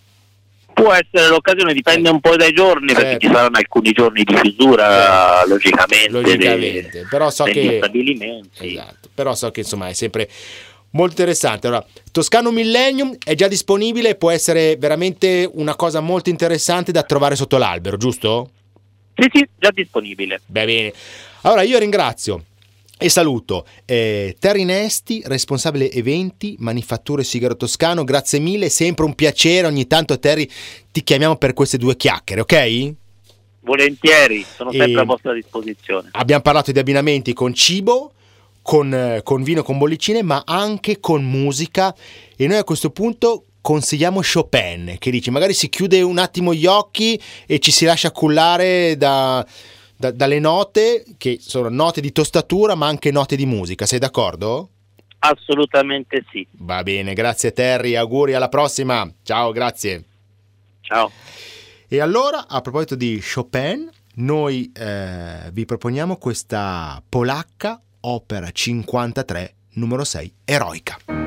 Può 0.75 0.93
essere 0.93 1.29
l'occasione, 1.29 1.73
dipende 1.73 2.11
un 2.11 2.21
po' 2.21 2.37
dai 2.37 2.53
giorni, 2.53 2.89
certo. 2.89 3.03
perché 3.03 3.27
ci 3.27 3.33
saranno 3.33 3.57
alcuni 3.57 3.93
giorni 3.93 4.25
di 4.25 4.35
chiusura, 4.35 4.85
certo. 4.85 5.49
logicamente, 5.49 6.11
logicamente. 6.11 6.91
Dei, 6.91 7.07
però 7.09 7.31
so 7.31 7.45
che. 7.45 7.79
Esatto. 8.59 9.09
Però 9.15 9.35
so 9.37 9.53
che 9.53 9.61
insomma 9.61 9.89
è 9.89 9.93
sempre 9.93 10.29
molto 10.95 11.13
interessante. 11.13 11.67
Allora, 11.67 11.87
Toscano 12.11 12.51
Millennium 12.51 13.17
è 13.23 13.35
già 13.35 13.49
disponibile 13.49 14.11
e 14.11 14.15
può 14.17 14.31
essere 14.31 14.77
veramente 14.77 15.49
una 15.53 15.77
cosa 15.77 16.01
molto 16.01 16.31
interessante 16.31 16.93
da 16.93 17.03
trovare 17.03 17.37
sotto 17.37 17.57
l'albero, 17.59 17.97
giusto? 17.97 18.51
Sì, 19.15 19.29
sì, 19.33 19.49
già 19.57 19.71
disponibile. 19.71 20.41
Beh, 20.45 20.65
bene. 20.65 20.93
Allora, 21.43 21.63
io 21.63 21.79
ringrazio 21.79 22.45
E 22.97 23.09
saluto 23.09 23.67
eh, 23.85 24.37
Terry 24.39 24.65
Nesti, 24.65 25.23
responsabile 25.27 25.91
eventi, 25.91 26.57
manifatture 26.59 27.23
Sigaro 27.23 27.57
Toscano. 27.57 28.03
Grazie 28.03 28.39
mille, 28.39 28.69
sempre 28.69 29.05
un 29.05 29.15
piacere. 29.15 29.67
Ogni 29.67 29.87
tanto, 29.87 30.19
Terry, 30.19 30.49
ti 30.91 31.03
chiamiamo 31.03 31.37
per 31.37 31.53
queste 31.53 31.77
due 31.77 31.97
chiacchiere, 31.97 32.41
ok? 32.41 32.95
Volentieri, 33.61 34.45
sono 34.45 34.71
sempre 34.71 34.93
e 34.93 35.01
a 35.01 35.05
vostra 35.05 35.33
disposizione. 35.33 36.11
Abbiamo 36.13 36.43
parlato 36.43 36.71
di 36.71 36.79
abbinamenti 36.79 37.33
con 37.33 37.55
cibo, 37.55 38.13
con, 38.65 39.21
con 39.23 39.43
vino, 39.43 39.63
con 39.63 39.77
bollicine, 39.77 40.23
ma 40.23 40.43
anche 40.47 40.99
con 40.99 41.23
musica. 41.23 41.95
E 42.35 42.47
noi 42.47 42.57
a 42.57 42.65
questo 42.65 42.89
punto 42.89 43.45
consigliamo 43.61 44.21
Chopin, 44.21 44.97
che 44.99 45.11
dice 45.11 45.31
magari 45.31 45.53
si 45.53 45.69
chiude 45.69 46.01
un 46.01 46.19
attimo 46.19 46.55
gli 46.55 46.67
occhi 46.67 47.21
e 47.47 47.59
ci 47.59 47.71
si 47.71 47.85
lascia 47.85 48.11
cullare 48.11 48.97
da 48.97 49.47
da, 49.97 50.11
dalle 50.11 50.39
note, 50.39 51.05
che 51.17 51.39
sono 51.41 51.69
note 51.69 52.01
di 52.01 52.13
tostatura 52.13 52.75
ma 52.75 52.87
anche 52.87 53.11
note 53.11 53.37
di 53.37 53.47
musica, 53.47 53.87
sei 53.87 53.99
d'accordo? 53.99 54.71
Assolutamente 55.21 56.25
sì. 56.31 56.47
Va 56.53 56.83
bene, 56.83 57.15
grazie 57.15 57.53
Terry, 57.53 57.95
auguri 57.95 58.35
alla 58.35 58.49
prossima. 58.49 59.11
Ciao, 59.23 59.53
grazie. 59.53 60.05
Ciao. 60.81 61.11
E 61.89 62.01
allora, 62.01 62.47
a 62.49 62.61
proposito 62.61 62.95
di 62.95 63.23
Chopin, 63.23 63.89
noi 64.17 64.71
eh, 64.75 65.51
vi 65.53 65.65
proponiamo 65.65 66.17
questa 66.17 67.03
polacca 67.09 67.81
opera 68.07 68.51
53 68.53 69.55
numero 69.75 70.05
6 70.05 70.33
eroica. 70.47 71.24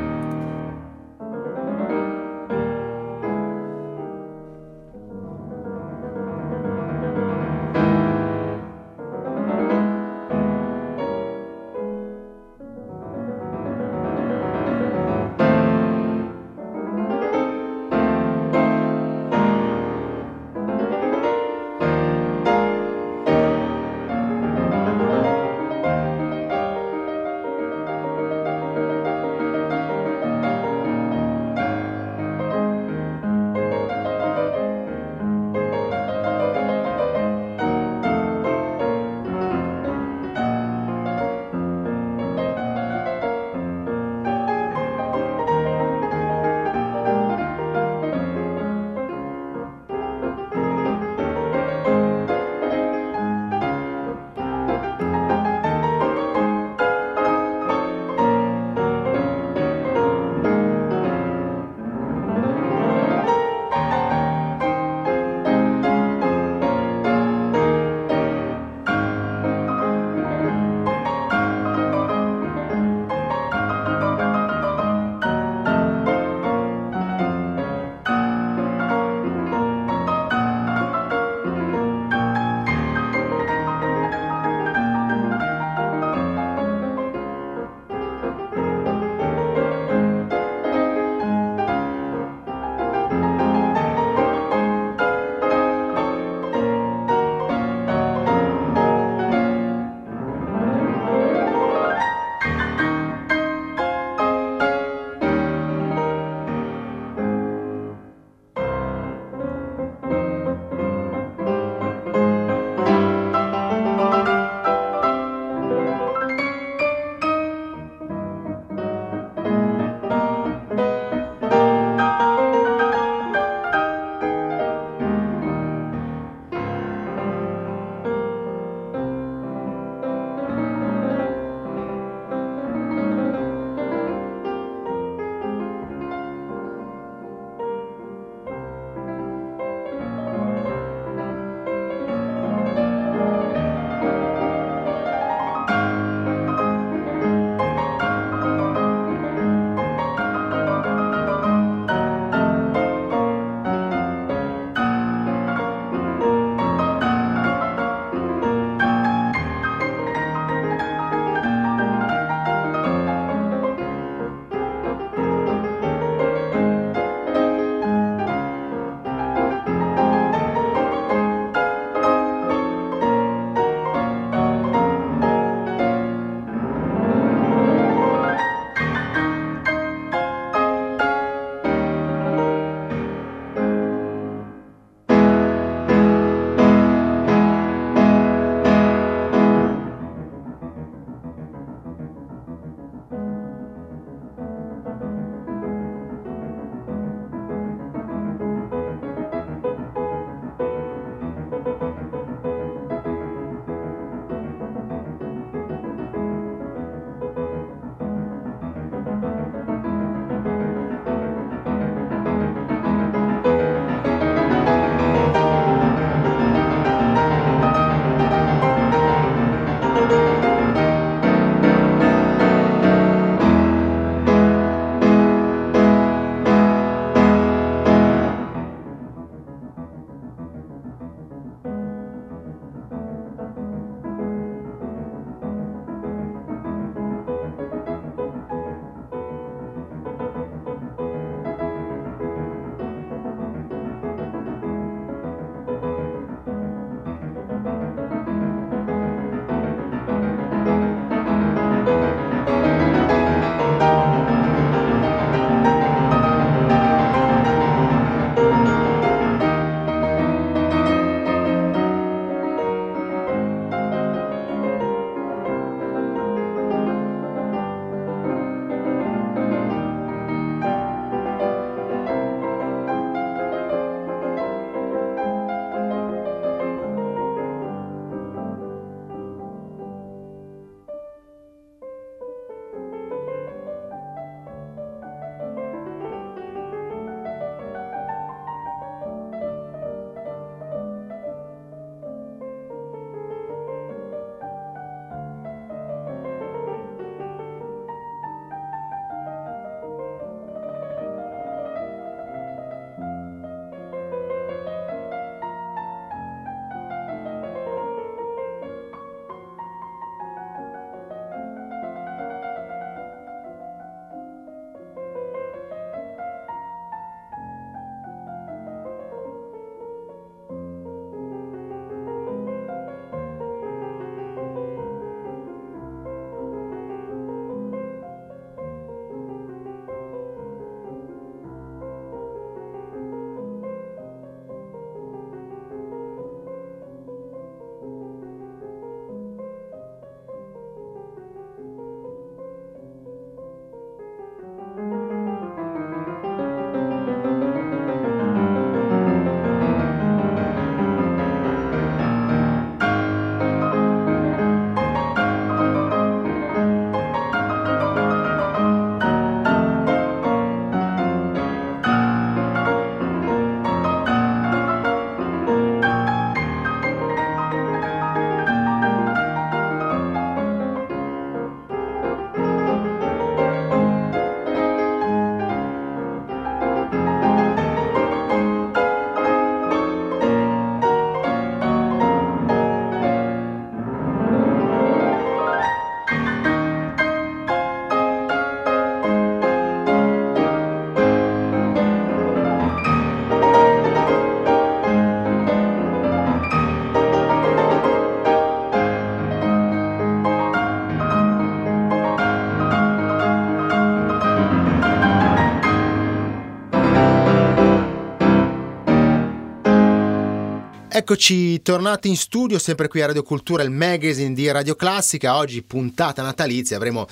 Eccoci 411.10 411.62
tornati 411.62 412.10
in 412.10 412.18
studio, 412.18 412.60
sempre 412.60 412.90
qui 412.90 413.02
a 413.02 413.06
Radio 413.06 413.24
Cultura, 413.24 413.64
il 413.64 413.72
magazine 413.72 414.34
di 414.34 414.52
Radio 414.52 414.76
Classica. 414.76 415.38
Oggi 415.38 415.64
puntata 415.64 416.22
natalizia, 416.22 416.76
avremo, 416.76 417.08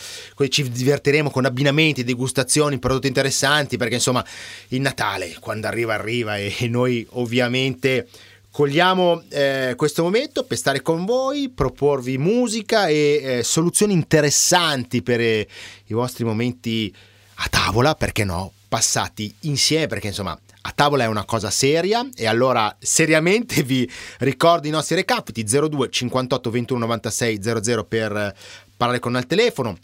ci 0.50 0.70
divertiremo 0.70 1.30
con 1.30 1.46
abbinamenti, 1.46 2.04
degustazioni, 2.04 2.78
prodotti 2.78 3.08
interessanti, 3.08 3.78
perché 3.78 3.94
insomma 3.94 4.22
il 4.68 4.82
Natale 4.82 5.38
quando 5.40 5.68
arriva 5.68 5.94
arriva 5.94 6.36
e, 6.38 6.54
noi 6.68 7.08
ovviamente 7.12 8.10
cogliamo 8.52 9.24
eh, 9.30 9.76
questo 9.78 10.04
momento 10.04 10.44
per 10.44 10.58
stare 10.58 10.82
con 10.82 11.06
voi, 11.06 11.48
proporvi 11.48 12.18
musica 12.18 12.88
e 12.88 13.22
eh, 13.24 13.44
soluzioni 13.44 13.94
interessanti 13.94 15.04
per 15.04 15.22
eh, 15.22 15.48
i 15.86 15.94
vostri 15.94 16.26
momenti 16.26 16.94
a 17.36 17.48
tavola, 17.50 17.96
perché 17.96 18.26
no, 18.26 18.52
passati 18.68 19.34
insieme, 19.44 19.88
perché 19.88 20.08
insomma 20.08 20.38
a 20.67 20.71
tavola 20.73 21.04
è 21.04 21.08
una 21.08 21.25
cosa 21.25 21.51
seria 21.51 22.08
e 22.15 22.25
allora 22.25 22.75
seriamente 22.80 23.62
vi 23.62 23.89
ricordo 24.19 24.67
i 24.67 24.71
nostri 24.71 24.95
recapiti 24.95 25.43
02 25.43 25.89
58 25.89 26.49
21 26.49 26.80
96 26.80 27.39
00 27.41 27.84
per 27.84 28.36
parlare 28.75 28.99
con 28.99 29.15
il 29.15 29.28
telefono 29.28 29.78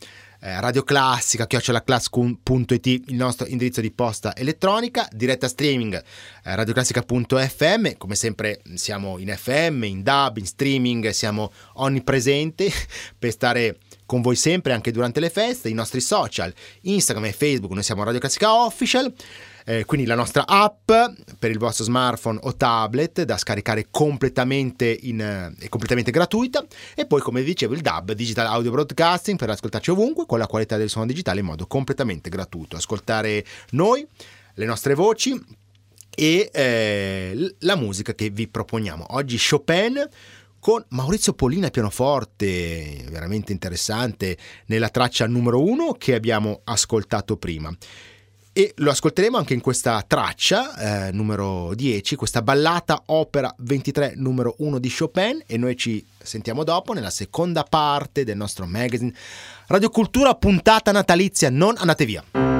eh, 0.44 0.60
Radio 0.60 0.82
Classica, 0.82 1.46
chiocciolaclass.it, 1.46 2.86
il 2.88 3.14
nostro 3.14 3.46
indirizzo 3.46 3.80
di 3.80 3.92
posta 3.92 4.36
elettronica, 4.36 5.08
diretta 5.12 5.48
streaming 5.48 5.94
eh, 5.94 6.56
radioclassica.fm, 6.56 7.98
come 7.98 8.16
sempre 8.16 8.62
siamo 8.74 9.20
in 9.20 9.32
FM, 9.38 9.84
in 9.84 10.02
DAB, 10.02 10.38
in 10.38 10.48
streaming, 10.48 11.10
siamo 11.10 11.52
onnipresenti 11.74 12.74
per 13.20 13.30
stare 13.30 13.78
con 14.12 14.20
voi 14.20 14.36
sempre 14.36 14.74
anche 14.74 14.92
durante 14.92 15.22
le 15.22 15.30
feste, 15.30 15.70
i 15.70 15.74
nostri 15.74 16.02
social, 16.02 16.54
Instagram 16.82 17.28
e 17.28 17.32
Facebook, 17.32 17.72
noi 17.72 17.82
siamo 17.82 18.04
Radio 18.04 18.20
Classica 18.20 18.54
Official 18.54 19.10
eh, 19.64 19.86
quindi 19.86 20.06
la 20.06 20.16
nostra 20.16 20.46
app 20.46 20.92
per 21.40 21.50
il 21.50 21.58
vostro 21.58 21.86
smartphone 21.86 22.38
o 22.42 22.58
tablet 22.58 23.24
da 23.24 23.38
scaricare 23.38 23.88
completamente, 23.90 24.98
in, 25.04 25.22
eh, 25.22 25.70
completamente 25.70 26.12
gratuita 26.12 26.66
e 26.94 27.06
poi 27.06 27.22
come 27.22 27.40
vi 27.40 27.52
dicevo 27.52 27.74
il 27.74 27.80
DAB, 27.80 28.12
Digital 28.12 28.48
Audio 28.48 28.72
Broadcasting 28.72 29.38
per 29.38 29.50
ascoltarci 29.50 29.92
ovunque 29.92 30.26
con 30.26 30.40
la 30.40 30.48
qualità 30.48 30.76
del 30.76 30.90
suono 30.90 31.08
digitale 31.08 31.40
in 31.40 31.46
modo 31.46 31.66
completamente 31.66 32.30
gratuito, 32.30 32.76
ascoltare 32.76 33.46
noi, 33.70 34.06
le 34.56 34.66
nostre 34.66 34.94
voci 34.94 35.42
e 36.14 36.50
eh, 36.52 37.56
la 37.60 37.78
musica 37.78 38.14
che 38.14 38.30
vi 38.30 38.50
proponiamo. 38.50 39.06
Oggi 39.12 39.40
Chopin 39.40 40.06
con 40.62 40.86
Maurizio 40.90 41.34
Polina 41.34 41.70
pianoforte, 41.70 43.04
veramente 43.10 43.52
interessante, 43.52 44.38
nella 44.68 44.90
traccia 44.90 45.26
numero 45.26 45.62
uno 45.62 45.94
che 45.94 46.14
abbiamo 46.14 46.62
ascoltato 46.64 47.36
prima 47.36 47.76
e 48.54 48.74
lo 48.78 48.92
ascolteremo 48.92 49.38
anche 49.38 49.54
in 49.54 49.62
questa 49.62 50.04
traccia 50.06 51.08
eh, 51.08 51.12
numero 51.14 51.74
10, 51.74 52.16
questa 52.16 52.42
ballata 52.42 53.04
opera 53.08 53.54
23 53.58 54.14
numero 54.18 54.56
1 54.60 54.78
di 54.78 54.94
Chopin 54.94 55.42
e 55.48 55.58
noi 55.58 55.76
ci 55.78 56.06
sentiamo 56.22 56.64
dopo 56.64 56.94
nella 56.94 57.10
seconda 57.10 57.64
parte 57.64 58.24
del 58.24 58.38
nostro 58.38 58.66
magazine 58.66 59.14
Radio 59.68 59.90
Cultura 59.90 60.36
puntata 60.36 60.92
natalizia, 60.92 61.50
non 61.50 61.76
andate 61.78 62.06
via. 62.06 62.51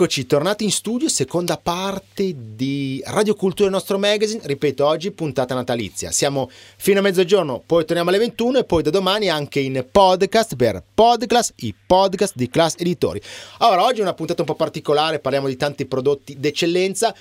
Eccoci, 0.00 0.26
tornati 0.26 0.62
in 0.62 0.70
studio, 0.70 1.08
seconda 1.08 1.56
parte 1.56 2.32
di 2.54 3.02
Radio 3.06 3.34
Cultura, 3.34 3.68
nostro 3.68 3.98
magazine. 3.98 4.40
Ripeto, 4.44 4.86
oggi 4.86 5.10
puntata 5.10 5.56
natalizia. 5.56 6.12
Siamo 6.12 6.48
fino 6.76 7.00
a 7.00 7.02
mezzogiorno, 7.02 7.60
poi 7.66 7.84
torniamo 7.84 8.10
alle 8.10 8.20
21 8.20 8.58
e 8.58 8.64
poi 8.64 8.84
da 8.84 8.90
domani 8.90 9.28
anche 9.28 9.58
in 9.58 9.84
podcast 9.90 10.54
per 10.54 10.84
Podcast, 10.94 11.52
i 11.62 11.74
podcast 11.74 12.34
di 12.36 12.48
Class 12.48 12.74
Editori. 12.78 13.20
Allora, 13.58 13.82
oggi 13.82 13.98
è 13.98 14.02
una 14.02 14.14
puntata 14.14 14.42
un 14.42 14.46
po' 14.46 14.54
particolare, 14.54 15.18
parliamo 15.18 15.48
di 15.48 15.56
tanti 15.56 15.84
prodotti 15.84 16.38
d'eccellenza. 16.38 17.12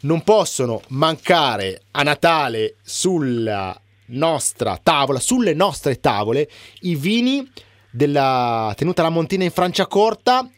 Non 0.00 0.22
possono 0.22 0.80
mancare 0.88 1.82
a 1.90 2.02
Natale 2.02 2.76
sulla 2.80 3.78
nostra 4.06 4.80
tavola, 4.82 5.20
sulle 5.20 5.52
nostre 5.52 6.00
tavole, 6.00 6.48
i 6.80 6.96
vini 6.96 7.46
della 7.90 8.72
tenuta 8.74 9.02
La 9.02 9.10
Montina 9.10 9.44
in 9.44 9.50
Franciacorta 9.50 10.48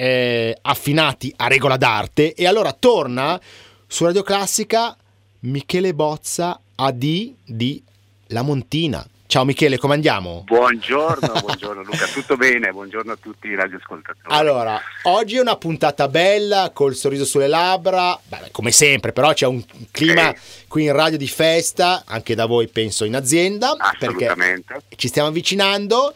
eh, 0.00 0.56
affinati 0.62 1.30
a 1.36 1.46
regola 1.46 1.76
d'arte 1.76 2.32
e 2.32 2.46
allora 2.46 2.72
torna 2.72 3.38
su 3.86 4.06
Radio 4.06 4.22
Classica 4.22 4.96
Michele 5.40 5.92
Bozza 5.92 6.58
AD 6.74 7.32
di 7.44 7.82
La 8.28 8.40
Montina. 8.40 9.06
Ciao 9.26 9.44
Michele, 9.44 9.76
come 9.76 9.92
andiamo? 9.92 10.44
Buongiorno, 10.46 11.40
buongiorno 11.44 11.82
Luca, 11.82 12.06
tutto 12.06 12.38
bene? 12.38 12.70
Buongiorno 12.70 13.12
a 13.12 13.18
tutti 13.20 13.48
i 13.48 13.54
radioascoltatori. 13.54 14.34
Allora, 14.34 14.80
oggi 15.02 15.36
è 15.36 15.40
una 15.40 15.56
puntata 15.56 16.08
bella, 16.08 16.70
col 16.72 16.94
sorriso 16.94 17.26
sulle 17.26 17.46
labbra, 17.46 18.18
Beh, 18.26 18.48
come 18.52 18.72
sempre, 18.72 19.12
però 19.12 19.34
c'è 19.34 19.46
un 19.46 19.62
clima 19.90 20.30
okay. 20.30 20.40
qui 20.66 20.84
in 20.84 20.92
radio 20.94 21.18
di 21.18 21.28
festa, 21.28 22.04
anche 22.06 22.34
da 22.34 22.46
voi 22.46 22.68
penso 22.68 23.04
in 23.04 23.14
azienda, 23.14 23.76
perché 23.98 24.64
ci 24.96 25.08
stiamo 25.08 25.28
avvicinando 25.28 26.14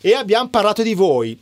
e 0.00 0.14
abbiamo 0.14 0.48
parlato 0.48 0.82
di 0.82 0.94
voi. 0.94 1.38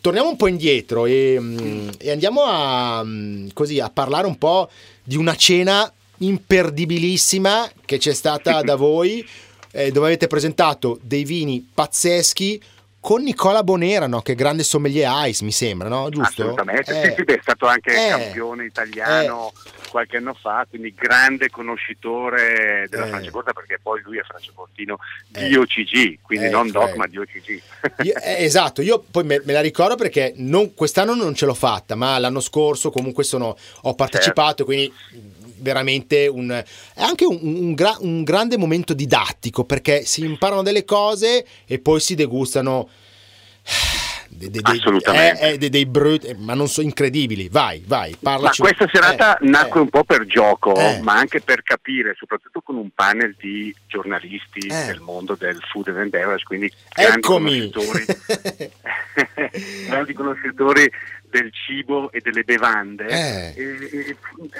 Torniamo 0.00 0.28
un 0.28 0.36
po' 0.36 0.48
indietro 0.48 1.06
e, 1.06 1.36
mm, 1.38 1.88
e 1.98 2.10
andiamo 2.10 2.42
a, 2.42 3.02
mm, 3.04 3.48
così, 3.52 3.78
a 3.78 3.90
parlare 3.90 4.26
un 4.26 4.36
po' 4.36 4.68
di 5.02 5.16
una 5.16 5.36
cena 5.36 5.90
imperdibilissima 6.18 7.70
che 7.84 7.98
c'è 7.98 8.12
stata 8.12 8.62
da 8.62 8.74
voi, 8.76 9.26
eh, 9.70 9.90
dove 9.92 10.06
avete 10.06 10.26
presentato 10.26 10.98
dei 11.02 11.24
vini 11.24 11.66
pazzeschi 11.72 12.60
con 13.04 13.22
Nicola 13.22 13.62
Bonera, 13.62 14.06
no? 14.06 14.22
che 14.22 14.34
grande 14.34 14.62
sommelier 14.62 15.26
ice, 15.26 15.44
mi 15.44 15.52
sembra, 15.52 15.88
no? 15.90 16.08
Giusto? 16.08 16.40
Assolutamente, 16.40 17.02
eh, 17.02 17.14
sì, 17.14 17.24
sì, 17.26 17.34
è 17.34 17.38
stato 17.42 17.66
anche 17.66 17.92
eh, 17.92 18.08
campione 18.08 18.64
italiano 18.64 19.52
eh, 19.52 19.88
qualche 19.90 20.16
anno 20.16 20.32
fa, 20.32 20.64
quindi 20.66 20.94
grande 20.94 21.50
conoscitore 21.50 22.86
della 22.88 23.04
eh, 23.04 23.08
Franciacorta, 23.08 23.52
perché 23.52 23.78
poi 23.82 24.00
lui 24.00 24.16
è 24.16 24.22
franciacortino 24.22 24.96
di 25.28 25.52
eh. 25.52 25.58
OCG, 25.58 26.18
quindi 26.22 26.48
non 26.48 26.70
cioè, 26.70 26.86
DOC 26.86 26.96
ma 26.96 27.06
di 27.06 27.18
OCG. 27.18 27.62
Io, 28.04 28.14
esatto, 28.16 28.80
io 28.80 29.04
poi 29.10 29.24
me, 29.24 29.42
me 29.44 29.52
la 29.52 29.60
ricordo 29.60 29.96
perché 29.96 30.32
non, 30.36 30.72
quest'anno 30.72 31.14
non 31.14 31.34
ce 31.34 31.44
l'ho 31.44 31.52
fatta, 31.52 31.94
ma 31.96 32.16
l'anno 32.16 32.40
scorso 32.40 32.90
comunque 32.90 33.22
sono, 33.22 33.54
ho 33.82 33.94
partecipato, 33.94 34.64
certo. 34.64 34.64
quindi 34.64 34.92
veramente 35.58 36.26
un, 36.26 36.50
è 36.50 37.02
anche 37.02 37.24
un, 37.24 37.38
un, 37.42 37.74
gra, 37.74 37.96
un, 38.00 38.22
grande 38.22 38.56
momento 38.56 38.94
didattico 38.94 39.64
perché 39.64 40.04
si 40.04 40.24
imparano 40.24 40.62
delle 40.62 40.84
cose 40.84 41.44
e 41.66 41.78
poi 41.78 42.00
si 42.00 42.14
degustano 42.14 42.88
dei, 44.28 44.50
dei, 44.50 44.60
Assolutamente. 44.62 45.40
Eh, 45.40 45.64
eh, 45.64 45.68
dei, 45.70 45.86
brutti, 45.86 46.34
ma 46.38 46.54
non 46.54 46.68
so 46.68 46.80
incredibili. 46.80 47.48
Vai, 47.48 47.82
vai, 47.86 48.16
parlaci. 48.20 48.62
Ma 48.62 48.68
questa 48.68 48.88
serata 48.92 49.38
eh, 49.38 49.46
nacque 49.46 49.80
eh. 49.80 49.82
un 49.82 49.88
po' 49.88 50.04
per 50.04 50.26
gioco, 50.26 50.74
eh. 50.76 51.00
ma 51.02 51.14
anche 51.14 51.40
per 51.40 51.62
capire, 51.62 52.14
soprattutto 52.16 52.60
con 52.60 52.76
un 52.76 52.90
panel 52.94 53.34
di 53.38 53.74
giornalisti 53.86 54.66
eh. 54.66 54.86
del 54.86 55.00
mondo 55.00 55.36
del 55.38 55.60
food 55.70 55.88
and 55.88 56.10
beverage, 56.10 56.44
quindi 56.44 56.70
grandi 56.92 57.20
conoscitori, 57.20 58.04
grandi 59.86 60.12
conoscitori 60.12 60.90
del 61.34 61.52
cibo 61.52 62.12
e 62.12 62.20
delle 62.20 62.44
bevande. 62.44 63.06
E, 63.08 63.54
e, 63.56 64.16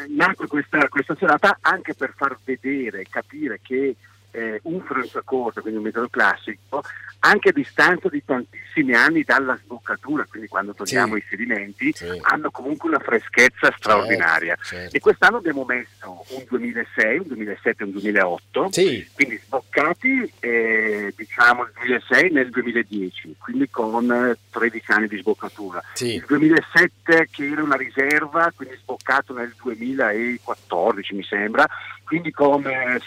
nacque 0.09 0.49
questa, 0.49 0.89
questa 0.89 1.15
serata 1.15 1.59
anche 1.61 1.95
per 1.95 2.15
far 2.17 2.37
vedere, 2.45 3.07
capire 3.09 3.61
che 3.63 3.95
eh, 4.35 4.61
un 4.65 4.81
Franciacorta, 4.81 5.61
quindi 5.61 5.79
un 5.79 5.85
metodo 5.85 6.09
classico, 6.09 6.83
anche 7.21 7.51
a 7.51 7.53
distanza 7.53 8.09
di 8.09 8.23
tantissimi 8.25 8.93
anni 8.95 9.23
dalla 9.23 9.57
sboccatura, 9.57 10.27
quindi 10.29 10.49
quando 10.49 10.75
togliamo 10.75 11.15
sì. 11.15 11.21
i 11.21 11.25
sedimenti, 11.29 11.93
sì. 11.95 12.07
hanno 12.21 12.51
comunque 12.51 12.89
una 12.89 12.99
freschezza 12.99 13.73
straordinaria. 13.77 14.57
Certo, 14.57 14.77
certo. 14.77 14.97
E 14.97 15.01
quest'anno 15.01 15.37
abbiamo 15.39 15.65
messo 15.65 16.25
un 16.29 16.45
2006, 16.49 17.19
un 17.19 17.27
2007 17.29 17.83
e 17.83 17.87
un 17.87 17.93
2008, 17.93 18.69
sì. 18.73 19.09
quindi 19.15 19.41
sboccati 19.43 20.33
eh, 20.41 21.15
diciamo 21.17 21.63
il 21.63 21.71
2006 21.75 22.31
nel 22.31 22.51
2010, 22.51 23.37
quindi 23.39 23.71
con 23.71 24.37
13 24.51 24.91
anni 24.91 25.09
di 25.09 25.19
sboccatura. 25.19 25.83
Il 26.01 26.25
2007 26.27 27.29
che 27.31 27.47
era 27.47 27.63
una 27.63 27.77
riserva, 27.77 28.53
quindi 28.55 28.77
sboccato 28.77 29.33
nel 29.33 29.55
2014 29.63 31.15
mi 31.15 31.23
sembra, 31.23 31.67
quindi 32.05 32.33
con 32.33 32.63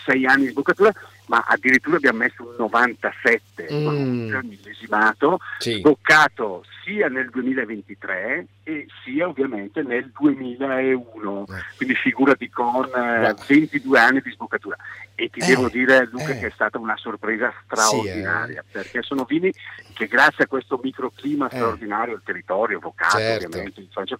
6 0.06 0.26
anni 0.26 0.46
di 0.46 0.52
sboccatura 0.52 0.92
ma 1.28 1.44
addirittura 1.48 1.98
abbiamo 1.98 2.20
messo 2.20 2.44
un 2.44 2.56
97 2.58 3.68
mm. 3.72 4.40
millesimato, 4.44 5.40
sì. 5.60 5.82
toccato 5.82 6.64
sia 6.84 7.10
nel 7.10 7.30
2023 7.30 8.46
e 8.64 8.88
sia 9.04 9.28
ovviamente 9.28 9.82
nel 9.84 10.10
2001, 10.18 11.44
eh. 11.44 11.54
quindi 11.76 11.96
figurati 11.96 12.50
con 12.50 12.86
eh, 12.86 13.36
22 13.46 14.00
anni 14.00 14.22
di 14.22 14.32
sboccatura. 14.32 14.78
E 15.14 15.30
ti 15.30 15.40
eh, 15.40 15.48
devo 15.48 15.68
dire 15.68 16.08
Luca 16.10 16.30
eh. 16.30 16.40
che 16.40 16.48
è 16.48 16.52
stata 16.52 16.78
una 16.78 16.96
sorpresa 16.96 17.54
straordinaria, 17.66 18.62
sì, 18.62 18.68
eh. 18.68 18.72
perché 18.72 19.02
sono 19.02 19.26
vini 19.26 19.52
che 19.94 20.08
grazie 20.08 20.46
a 20.46 20.48
questo 20.48 20.80
microclima 20.82 21.48
eh. 21.48 21.56
straordinario, 21.56 22.16
il 22.16 22.22
territorio, 22.24 22.80
vocato 22.80 23.18
certo. 23.18 23.48
ovviamente 23.48 23.82
in 23.82 23.88
Francia 23.90 24.16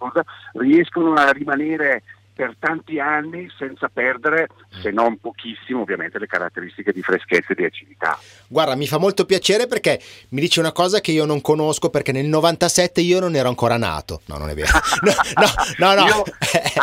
riescono 0.52 1.14
a 1.14 1.30
rimanere 1.30 2.02
per 2.38 2.54
tanti 2.56 3.00
anni 3.00 3.50
senza 3.58 3.88
perdere, 3.92 4.46
se 4.80 4.92
non 4.92 5.18
pochissimo, 5.18 5.80
ovviamente 5.80 6.20
le 6.20 6.28
caratteristiche 6.28 6.92
di 6.92 7.02
freschezza 7.02 7.48
e 7.52 7.56
di 7.56 7.64
acidità. 7.64 8.16
Guarda, 8.46 8.76
mi 8.76 8.86
fa 8.86 8.98
molto 8.98 9.24
piacere 9.24 9.66
perché 9.66 10.00
mi 10.28 10.40
dice 10.40 10.60
una 10.60 10.70
cosa 10.70 11.00
che 11.00 11.10
io 11.10 11.24
non 11.24 11.40
conosco 11.40 11.90
perché 11.90 12.12
nel 12.12 12.26
97 12.26 13.00
io 13.00 13.18
non 13.18 13.34
ero 13.34 13.48
ancora 13.48 13.76
nato. 13.76 14.20
No, 14.26 14.36
non 14.36 14.50
è 14.50 14.54
vero. 14.54 14.68
No, 15.78 15.94
no, 15.94 15.94
no. 15.94 16.06
no. 16.06 16.06
Io, 16.06 16.24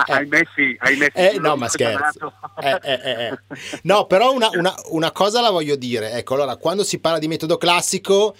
hai 0.08 0.26
messi, 0.26 0.76
hai 0.80 0.98
messi 0.98 1.12
eh, 1.14 1.38
no, 1.40 1.56
ma 1.56 1.70
scherzo. 1.70 2.34
Eh, 2.62 2.80
eh, 2.84 3.00
eh, 3.04 3.24
eh, 3.28 3.40
no, 3.84 4.08
però 4.08 4.34
una, 4.34 4.50
una, 4.54 4.74
una 4.90 5.12
cosa 5.12 5.40
la 5.40 5.52
voglio 5.52 5.78
dire. 5.78 6.12
Ecco, 6.12 6.34
allora, 6.34 6.58
quando 6.58 6.84
si 6.84 7.00
parla 7.00 7.20
di 7.20 7.28
metodo 7.30 7.58
classico, 7.58 8.36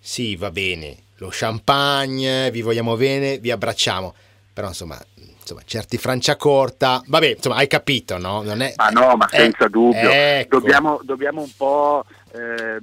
sì, 0.00 0.34
va 0.34 0.50
bene, 0.50 0.96
lo 1.16 1.28
champagne, 1.30 2.50
vi 2.50 2.62
vogliamo 2.62 2.96
bene, 2.96 3.38
vi 3.38 3.52
abbracciamo. 3.52 4.14
Però 4.52 4.68
insomma, 4.68 5.00
insomma, 5.46 5.62
certi 5.64 5.96
Franciacorta, 5.96 7.00
vabbè, 7.06 7.34
insomma, 7.36 7.56
hai 7.56 7.68
capito, 7.68 8.18
no? 8.18 8.42
Non 8.42 8.60
è, 8.62 8.74
ma 8.76 8.88
no, 8.88 9.14
ma 9.14 9.28
senza 9.28 9.66
eh, 9.66 9.70
dubbio. 9.70 10.10
Ecco. 10.10 10.58
Dobbiamo, 10.58 11.00
dobbiamo, 11.04 11.42
un 11.42 11.50
po' 11.56 12.04
eh, 12.32 12.78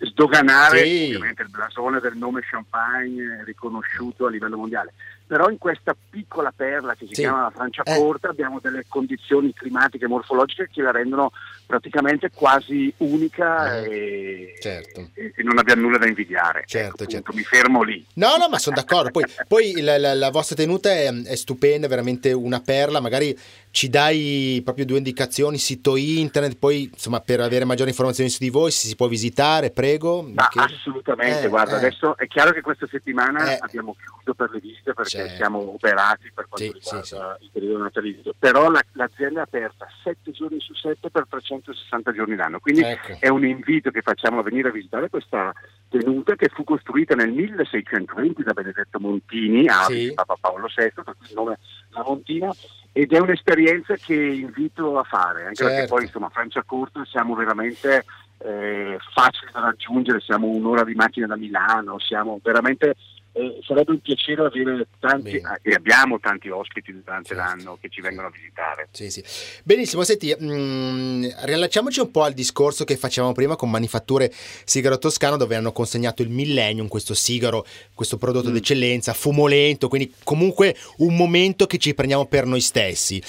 sdoganare 0.00 0.84
sì. 0.84 1.04
ovviamente 1.06 1.42
il 1.42 1.50
blasone 1.50 2.00
del 2.00 2.16
nome 2.16 2.40
Champagne 2.40 3.42
riconosciuto 3.44 4.26
a 4.26 4.30
livello 4.30 4.56
mondiale 4.56 4.94
però 5.26 5.48
in 5.48 5.58
questa 5.58 5.96
piccola 6.10 6.52
perla 6.54 6.94
che 6.94 7.06
si 7.06 7.14
sì. 7.14 7.22
chiama 7.22 7.42
la 7.42 7.50
Franciacorta 7.50 8.28
eh. 8.28 8.30
abbiamo 8.30 8.60
delle 8.60 8.84
condizioni 8.86 9.52
climatiche 9.54 10.04
e 10.04 10.08
morfologiche 10.08 10.68
che 10.70 10.82
la 10.82 10.90
rendono 10.90 11.32
praticamente 11.66 12.30
quasi 12.30 12.92
unica 12.98 13.82
eh. 13.82 13.90
e, 13.90 14.54
certo. 14.60 15.10
e, 15.14 15.32
e, 15.36 15.42
non 15.42 15.58
abbiamo 15.58 15.82
nulla 15.82 15.98
da 15.98 16.06
invidiare. 16.06 16.64
Certo, 16.66 17.02
ecco, 17.02 17.12
certo. 17.12 17.32
Mi 17.34 17.42
fermo 17.42 17.82
lì. 17.82 18.04
No, 18.14 18.36
no, 18.36 18.48
ma 18.48 18.58
sono 18.58 18.76
d'accordo. 18.76 19.10
Poi, 19.10 19.24
poi 19.48 19.80
la, 19.80 19.98
la, 19.98 20.14
la, 20.14 20.30
vostra 20.30 20.56
tenuta 20.56 20.90
è, 20.90 21.12
è 21.12 21.34
stupenda, 21.36 21.88
veramente 21.88 22.32
una 22.32 22.60
perla. 22.60 23.00
Magari 23.00 23.36
ci 23.74 23.90
dai 23.90 24.60
proprio 24.62 24.84
due 24.84 24.98
indicazioni, 24.98 25.58
sito 25.58 25.96
internet, 25.96 26.56
poi 26.56 26.84
insomma 26.84 27.18
per 27.18 27.40
avere 27.40 27.64
maggiori 27.64 27.88
informazioni 27.88 28.30
su 28.30 28.38
di 28.38 28.48
voi 28.48 28.70
se 28.70 28.86
si 28.86 28.94
può 28.94 29.08
visitare, 29.08 29.72
prego. 29.72 30.22
Ma 30.22 30.48
assolutamente, 30.54 31.46
eh, 31.46 31.48
guarda, 31.48 31.72
eh. 31.72 31.78
adesso 31.78 32.16
è 32.16 32.28
chiaro 32.28 32.52
che 32.52 32.60
questa 32.60 32.86
settimana 32.86 33.52
eh. 33.52 33.58
abbiamo 33.60 33.96
chiuso 33.96 34.32
per 34.34 34.50
le 34.52 34.60
visite 34.60 34.94
perché 34.94 35.10
certo. 35.10 35.34
siamo 35.34 35.58
operati 35.58 36.30
per 36.32 36.46
quanto 36.48 36.66
sì, 36.66 36.72
riguarda 36.72 37.04
sì, 37.04 37.16
sì. 37.16 37.44
il 37.46 37.50
periodo 37.52 37.82
natalizio, 37.82 38.34
però 38.38 38.70
la, 38.70 38.80
l'azienda 38.92 39.40
è 39.40 39.42
aperta 39.42 39.88
7 40.04 40.30
giorni 40.30 40.60
su 40.60 40.72
7 40.72 41.10
per 41.10 41.26
360 41.28 42.12
giorni 42.12 42.36
l'anno, 42.36 42.60
quindi 42.60 42.82
ecco. 42.82 43.16
è 43.18 43.28
un 43.28 43.44
invito 43.44 43.90
che 43.90 44.02
facciamo 44.02 44.38
a 44.38 44.44
venire 44.44 44.68
a 44.68 44.72
visitare 44.72 45.10
questa 45.10 45.52
tenuta 45.88 46.36
che 46.36 46.48
fu 46.48 46.62
costruita 46.62 47.16
nel 47.16 47.32
1620 47.32 48.40
da 48.44 48.52
Benedetto 48.52 49.00
Montini 49.00 49.66
a 49.66 49.88
Papa 50.14 50.36
Paolo 50.40 50.68
VI, 50.72 50.84
il 50.84 51.34
nome 51.34 51.58
La 51.90 52.04
Montina 52.06 52.54
ed 52.96 53.12
è 53.12 53.18
un'esperienza 53.18 53.96
che 53.96 54.14
invito 54.14 55.00
a 55.00 55.02
fare, 55.02 55.46
anche 55.46 55.56
certo. 55.56 55.74
perché 55.74 55.88
poi 55.88 56.04
insomma 56.04 56.28
Franciacorta 56.28 57.04
siamo 57.04 57.34
veramente 57.34 58.04
eh, 58.38 58.96
facili 59.12 59.50
da 59.52 59.62
raggiungere, 59.62 60.20
siamo 60.20 60.46
un'ora 60.46 60.84
di 60.84 60.94
macchina 60.94 61.26
da 61.26 61.36
Milano, 61.36 61.98
siamo 61.98 62.38
veramente 62.40 62.94
eh, 63.36 63.58
sarebbe 63.66 63.90
un 63.90 64.00
piacere 64.00 64.42
avere 64.42 64.86
tanti, 65.00 65.38
ah, 65.42 65.58
e 65.60 65.74
abbiamo 65.74 66.20
tanti 66.20 66.48
ospiti 66.50 66.92
durante 66.92 67.34
certo. 67.34 67.42
l'anno 67.42 67.78
che 67.80 67.88
ci 67.88 68.00
vengono 68.00 68.28
a 68.28 68.30
visitare. 68.30 68.88
Sì, 68.92 69.10
sì. 69.10 69.24
Benissimo, 69.64 70.04
senti, 70.04 70.32
mh, 70.38 70.44
mm, 70.44 71.24
riallacciamoci 71.42 71.98
un 71.98 72.10
po' 72.12 72.22
al 72.22 72.32
discorso 72.32 72.84
che 72.84 72.96
facevamo 72.96 73.32
prima 73.32 73.56
con 73.56 73.70
Manifatture 73.70 74.32
Sigaro 74.64 74.98
Toscano 74.98 75.36
dove 75.36 75.56
hanno 75.56 75.72
consegnato 75.72 76.22
il 76.22 76.30
Millennium, 76.30 76.86
questo 76.86 77.14
sigaro, 77.14 77.66
questo 77.92 78.18
prodotto 78.18 78.50
mm. 78.50 78.52
d'eccellenza, 78.52 79.12
fumolento, 79.14 79.88
quindi 79.88 80.14
comunque 80.22 80.76
un 80.98 81.16
momento 81.16 81.66
che 81.66 81.78
ci 81.78 81.92
prendiamo 81.92 82.26
per 82.26 82.46
noi 82.46 82.60
stessi. 82.60 83.20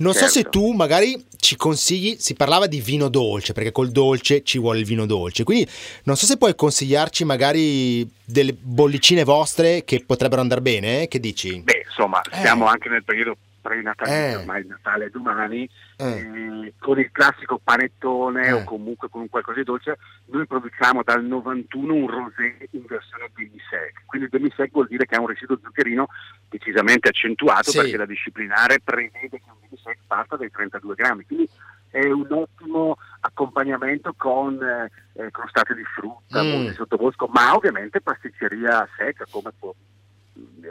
Non 0.00 0.12
certo. 0.12 0.28
so 0.28 0.32
se 0.32 0.42
certo. 0.42 0.58
tu 0.58 0.72
magari 0.72 1.26
ci 1.36 1.56
consigli, 1.56 2.16
si 2.18 2.34
parlava 2.34 2.66
di 2.66 2.80
vino 2.80 3.08
dolce, 3.08 3.52
perché 3.52 3.72
col 3.72 3.90
dolce 3.90 4.42
ci 4.42 4.58
vuole 4.58 4.78
il 4.78 4.84
vino 4.84 5.06
dolce, 5.06 5.44
quindi 5.44 5.68
non 6.04 6.16
so 6.16 6.26
se 6.26 6.36
puoi 6.36 6.54
consigliarci 6.54 7.24
magari 7.24 8.08
delle 8.24 8.52
bollicine 8.52 9.24
vostre 9.24 9.84
che 9.84 10.02
potrebbero 10.04 10.40
andare 10.40 10.60
bene, 10.60 11.02
eh? 11.02 11.08
che 11.08 11.20
dici? 11.20 11.60
Beh, 11.60 11.84
insomma, 11.86 12.20
siamo 12.30 12.66
eh. 12.66 12.70
anche 12.70 12.88
nel 12.88 13.04
periodo 13.04 13.36
pre-natalizio, 13.60 14.16
eh. 14.16 14.36
ormai 14.36 14.60
il 14.60 14.66
Natale 14.66 15.06
è 15.06 15.10
domani, 15.10 15.68
eh. 15.96 16.04
Eh, 16.04 16.74
con 16.78 16.98
il 16.98 17.10
classico 17.10 17.60
panettone 17.62 18.46
eh. 18.46 18.52
o 18.52 18.64
comunque 18.64 19.08
con 19.08 19.22
un 19.22 19.28
qualcosa 19.28 19.58
di 19.58 19.64
dolce, 19.64 19.98
noi 20.26 20.46
produciamo 20.46 21.02
dal 21.02 21.24
91 21.24 21.94
un 21.94 22.06
rosé 22.08 22.68
in 22.70 22.84
versione 22.86 23.30
demi-sec. 23.34 24.02
Quindi 24.06 24.28
il 24.30 24.38
demi-sec 24.38 24.70
vuol 24.70 24.86
dire 24.88 25.06
che 25.06 25.16
ha 25.16 25.20
un 25.20 25.26
residuo 25.26 25.58
zuccherino 25.62 26.08
decisamente 26.48 27.08
accentuato 27.08 27.70
sì. 27.70 27.78
perché 27.78 27.96
la 27.96 28.06
disciplinare 28.06 28.80
prevede 28.82 29.28
che 29.28 29.42
un 29.46 29.60
demi-sec 29.60 29.98
parta 30.06 30.36
dai 30.36 30.50
32 30.50 30.94
grammi. 30.94 31.24
Quindi 31.26 31.48
è 31.90 32.06
un 32.06 32.26
ottimo 32.30 32.96
accompagnamento 33.20 34.14
con 34.16 34.58
eh, 34.62 35.30
crostate 35.30 35.74
di 35.74 35.84
frutta, 35.84 36.42
mm. 36.42 36.70
sottobosco, 36.70 37.28
ma 37.32 37.54
ovviamente 37.54 38.00
pasticceria 38.00 38.88
secca 38.96 39.26
come 39.30 39.52
può 39.58 39.74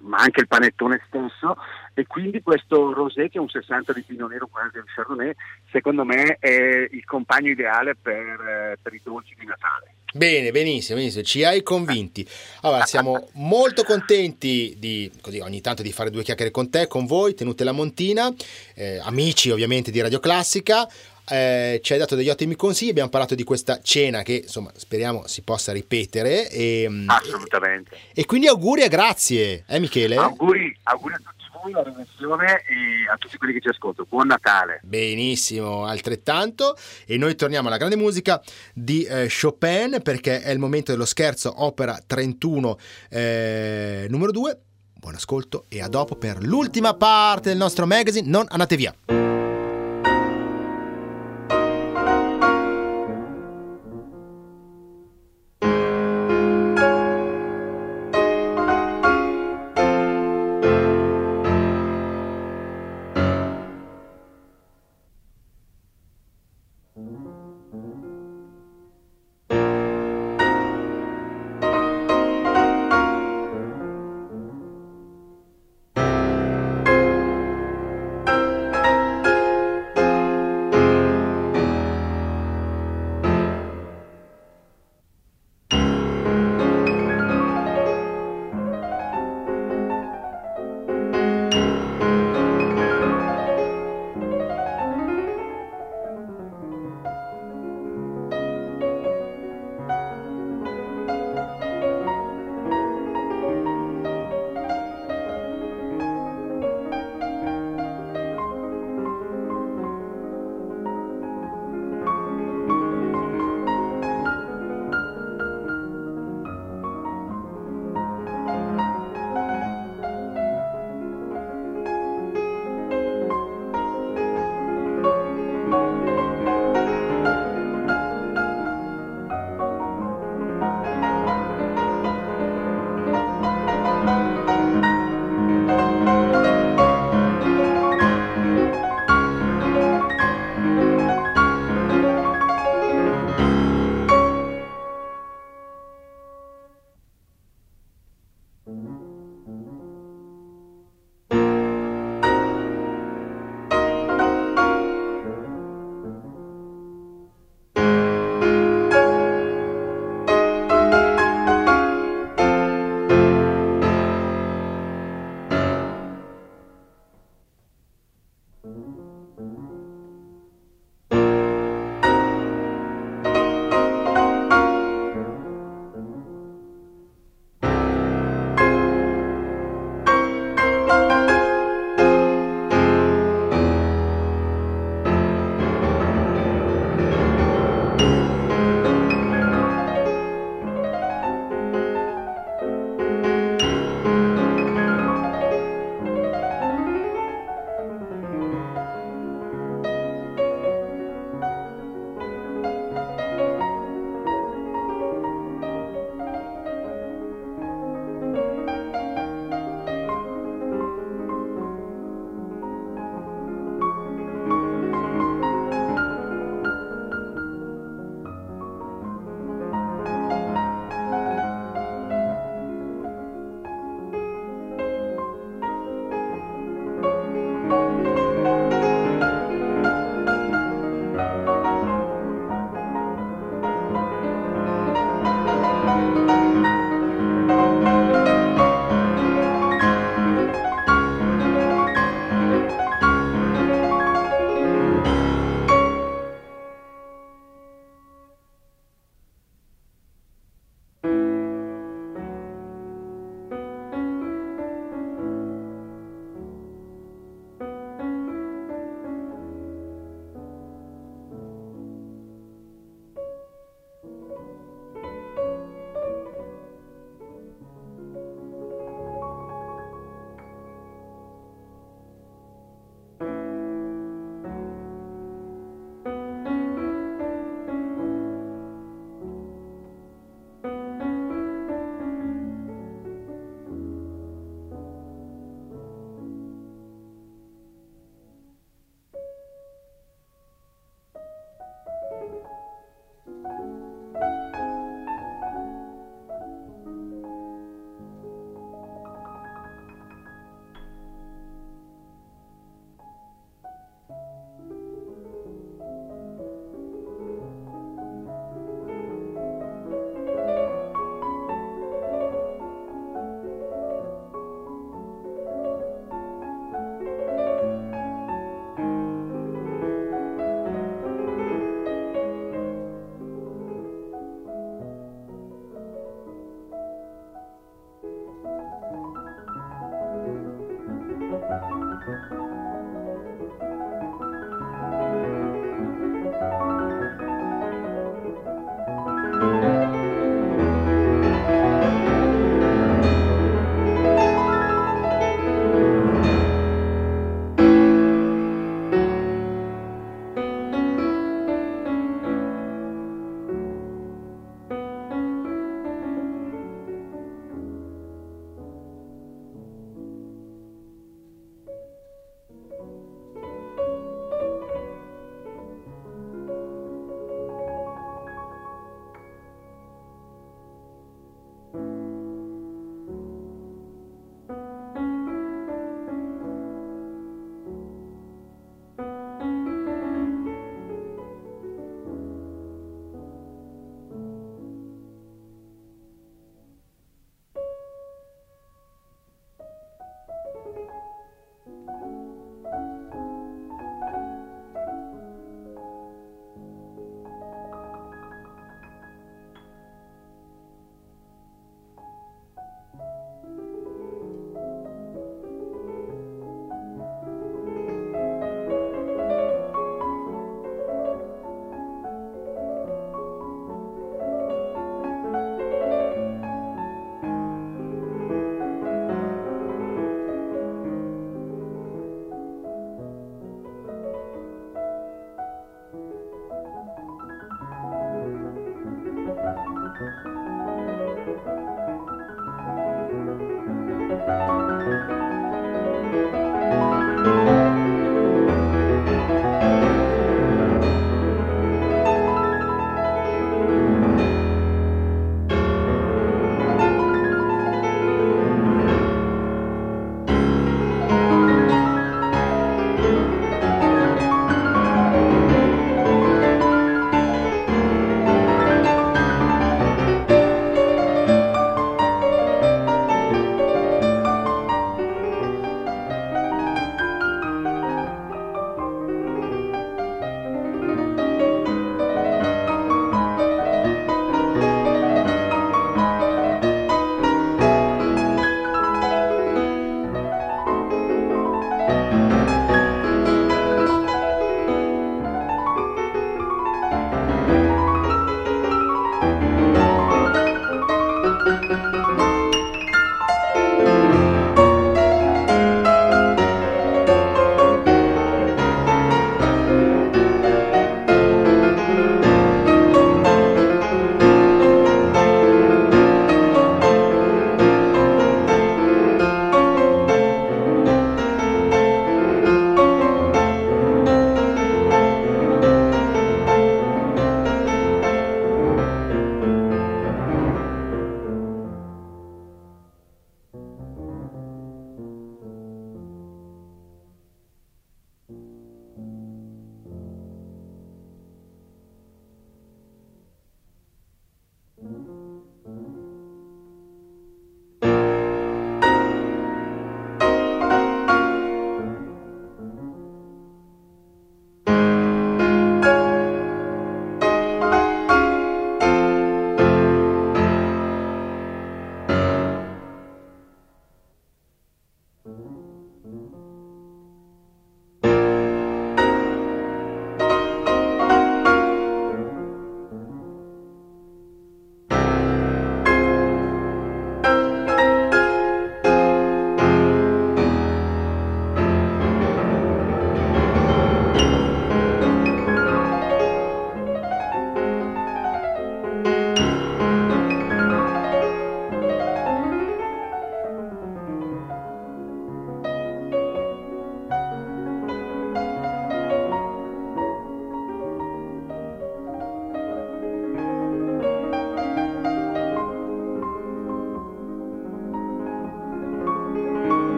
ma 0.00 0.18
anche 0.18 0.40
il 0.40 0.48
panettone 0.48 1.02
stesso 1.06 1.56
e 1.94 2.06
quindi 2.06 2.42
questo 2.42 2.92
rosé 2.92 3.28
che 3.28 3.38
è 3.38 3.40
un 3.40 3.48
60 3.48 3.92
di 3.92 4.02
pino 4.02 4.26
nero 4.26 4.46
quasi 4.46 4.80
di 4.80 4.86
chardonnay 4.94 5.32
secondo 5.70 6.04
me 6.04 6.36
è 6.40 6.88
il 6.90 7.04
compagno 7.04 7.50
ideale 7.50 7.94
per, 7.94 8.40
eh, 8.40 8.78
per 8.80 8.94
i 8.94 9.00
dolci 9.02 9.34
di 9.38 9.46
Natale 9.46 9.94
Bene, 10.16 10.52
benissimo, 10.52 10.98
benissimo, 10.98 11.24
ci 11.24 11.42
hai 11.42 11.64
convinti. 11.64 12.24
Allora, 12.60 12.84
siamo 12.84 13.30
molto 13.34 13.82
contenti 13.82 14.76
di 14.78 15.10
così, 15.20 15.40
ogni 15.40 15.60
tanto 15.60 15.82
di 15.82 15.90
fare 15.90 16.10
due 16.10 16.22
chiacchiere 16.22 16.52
con 16.52 16.70
te, 16.70 16.86
con 16.86 17.04
voi, 17.04 17.34
tenute 17.34 17.64
la 17.64 17.72
montina, 17.72 18.32
eh, 18.76 19.00
amici 19.02 19.50
ovviamente 19.50 19.90
di 19.90 20.00
Radio 20.00 20.20
Classica. 20.20 20.88
Eh, 21.28 21.80
ci 21.82 21.92
hai 21.92 21.98
dato 21.98 22.14
degli 22.14 22.28
ottimi 22.28 22.54
consigli, 22.54 22.90
abbiamo 22.90 23.08
parlato 23.08 23.34
di 23.34 23.44
questa 23.44 23.80
cena 23.80 24.22
che 24.22 24.42
insomma 24.42 24.70
speriamo 24.74 25.26
si 25.26 25.42
possa 25.42 25.72
ripetere. 25.72 26.48
E, 26.50 26.88
Assolutamente. 27.06 27.94
E, 28.12 28.22
e 28.22 28.26
quindi 28.26 28.46
auguri 28.46 28.82
e 28.82 28.88
grazie, 28.88 29.64
eh 29.66 29.78
Michele? 29.78 30.16
Auguri, 30.16 30.76
auguri 30.82 31.14
a 31.14 31.16
tutti 31.18 31.34
voi, 31.64 31.72
la 31.72 31.82
redazione 31.82 32.62
e 32.66 33.10
a 33.10 33.16
tutti 33.16 33.38
quelli 33.38 33.54
che 33.54 33.60
ci 33.60 33.68
ascoltano. 33.68 34.06
Buon 34.08 34.26
Natale. 34.26 34.80
Benissimo, 34.82 35.84
altrettanto. 35.84 36.76
E 37.06 37.16
noi 37.16 37.34
torniamo 37.34 37.68
alla 37.68 37.78
grande 37.78 37.96
musica 37.96 38.42
di 38.74 39.04
eh, 39.04 39.28
Chopin 39.28 40.00
perché 40.02 40.42
è 40.42 40.50
il 40.50 40.58
momento 40.58 40.92
dello 40.92 41.06
scherzo 41.06 41.62
opera 41.64 41.98
31 42.04 42.78
eh, 43.08 44.06
numero 44.10 44.30
2. 44.30 44.58
Buon 44.94 45.14
ascolto 45.14 45.66
e 45.68 45.82
a 45.82 45.88
dopo 45.88 46.16
per 46.16 46.42
l'ultima 46.42 46.94
parte 46.94 47.50
del 47.50 47.58
nostro 47.58 47.86
magazine. 47.86 48.28
Non 48.28 48.46
andate 48.48 48.76
via. 48.76 49.23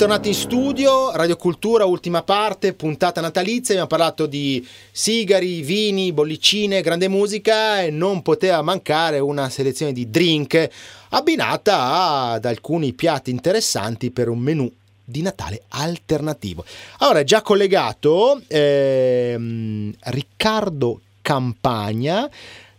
Eccoci 0.00 0.14
tornati 0.18 0.34
in 0.34 0.48
studio, 0.50 1.14
Radio 1.14 1.36
Cultura, 1.36 1.84
ultima 1.84 2.22
parte, 2.22 2.72
puntata 2.72 3.20
natalizia, 3.20 3.74
abbiamo 3.74 3.86
parlato 3.86 4.24
di 4.24 4.66
sigari, 4.90 5.60
vini, 5.60 6.14
bollicine, 6.14 6.80
grande 6.80 7.06
musica 7.06 7.82
e 7.82 7.90
non 7.90 8.22
poteva 8.22 8.62
mancare 8.62 9.18
una 9.18 9.50
selezione 9.50 9.92
di 9.92 10.08
drink 10.08 10.70
abbinata 11.10 12.30
ad 12.30 12.46
alcuni 12.46 12.94
piatti 12.94 13.30
interessanti 13.30 14.10
per 14.10 14.30
un 14.30 14.38
menù 14.38 14.72
di 15.04 15.20
Natale 15.20 15.64
alternativo. 15.68 16.64
Allora 17.00 17.18
è 17.18 17.24
già 17.24 17.42
collegato 17.42 18.40
ehm, 18.46 19.92
Riccardo 20.04 21.00
Campagna 21.20 22.26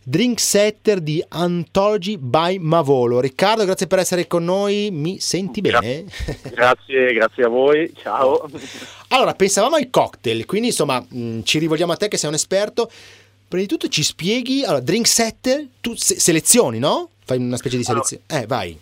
drink 0.04 0.40
setter 0.40 1.00
di 1.00 1.24
Anthology 1.30 2.18
by 2.18 2.58
Mavolo. 2.58 3.20
Riccardo, 3.20 3.66
grazie 3.66 3.88
per 3.88 4.00
essere 4.00 4.28
con 4.28 4.44
noi. 4.44 4.90
Mi 4.92 5.20
senti 5.20 5.62
bene? 5.62 6.06
Grazie, 6.52 7.14
grazie 7.14 7.44
a 7.44 7.50
voi. 7.50 7.92
Ciao. 7.96 8.50
Allora, 9.14 9.34
pensavamo 9.34 9.76
ai 9.76 9.90
cocktail, 9.90 10.46
quindi 10.46 10.68
insomma 10.68 11.06
mh, 11.06 11.20
mm, 11.20 11.42
ci 11.44 11.60
rivolgiamo 11.60 11.92
a 11.92 11.98
te 11.98 12.08
che 12.08 12.16
sei 12.16 12.30
un 12.30 12.36
esperto. 12.36 12.90
Prima 13.46 13.62
di 13.62 13.68
tutto 13.68 13.90
ci 13.90 14.04
spieghi, 14.04 14.64
allora, 14.64 14.80
drink 14.80 15.06
setter, 15.06 15.68
tu 15.82 15.96
se- 15.96 16.18
selezioni, 16.18 16.80
no? 16.80 17.10
Fai 17.26 17.38
una 17.38 17.58
specie 17.58 17.76
di 17.76 17.84
selezione. 17.84 18.24
Allora, 18.28 18.44
eh, 18.44 18.48
vai. 18.48 18.80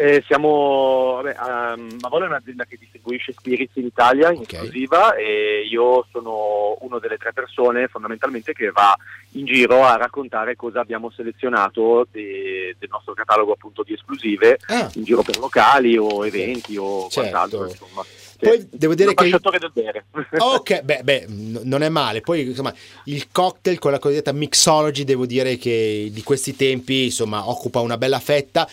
Eh, 0.00 0.22
siamo, 0.28 1.20
vabbè, 1.20 1.74
um, 1.74 1.96
Mavolo 1.98 2.26
è 2.26 2.28
un'azienda 2.28 2.64
che 2.66 2.76
distribuisce 2.78 3.32
spirits 3.32 3.74
in 3.74 3.86
Italia 3.86 4.30
in 4.30 4.42
okay. 4.42 4.60
esclusiva 4.60 5.16
e 5.16 5.66
io 5.68 6.06
sono 6.12 6.76
uno 6.82 7.00
delle 7.00 7.16
tre 7.16 7.32
persone 7.32 7.88
fondamentalmente 7.88 8.52
che 8.52 8.70
va 8.70 8.96
in 9.32 9.44
giro 9.44 9.84
a 9.84 9.96
raccontare 9.96 10.54
cosa 10.54 10.78
abbiamo 10.78 11.10
selezionato 11.10 12.06
de, 12.12 12.76
del 12.78 12.88
nostro 12.88 13.12
catalogo 13.12 13.54
appunto 13.54 13.82
di 13.82 13.94
esclusive 13.94 14.60
ah. 14.68 14.88
in 14.94 15.02
giro 15.02 15.22
per 15.22 15.36
locali 15.38 15.98
o 15.98 16.24
eventi 16.24 16.76
o 16.76 17.08
certo. 17.08 17.30
quant'altro 17.30 17.66
insomma. 17.66 18.04
Poi 18.40 18.68
devo 18.70 18.94
dire 18.94 19.14
che. 19.14 19.28
del 19.28 19.70
bere. 19.72 20.04
ok, 20.38 20.82
beh, 20.82 21.00
beh, 21.02 21.26
non 21.28 21.82
è 21.82 21.88
male. 21.88 22.20
Poi, 22.20 22.42
insomma, 22.42 22.72
il 23.06 23.26
cocktail 23.32 23.80
con 23.80 23.90
la 23.90 23.98
cosiddetta 23.98 24.30
mixology, 24.30 25.02
devo 25.02 25.26
dire 25.26 25.56
che 25.56 26.08
di 26.12 26.22
questi 26.22 26.54
tempi, 26.54 27.06
insomma, 27.06 27.48
occupa 27.48 27.80
una 27.80 27.98
bella 27.98 28.20
fetta 28.20 28.68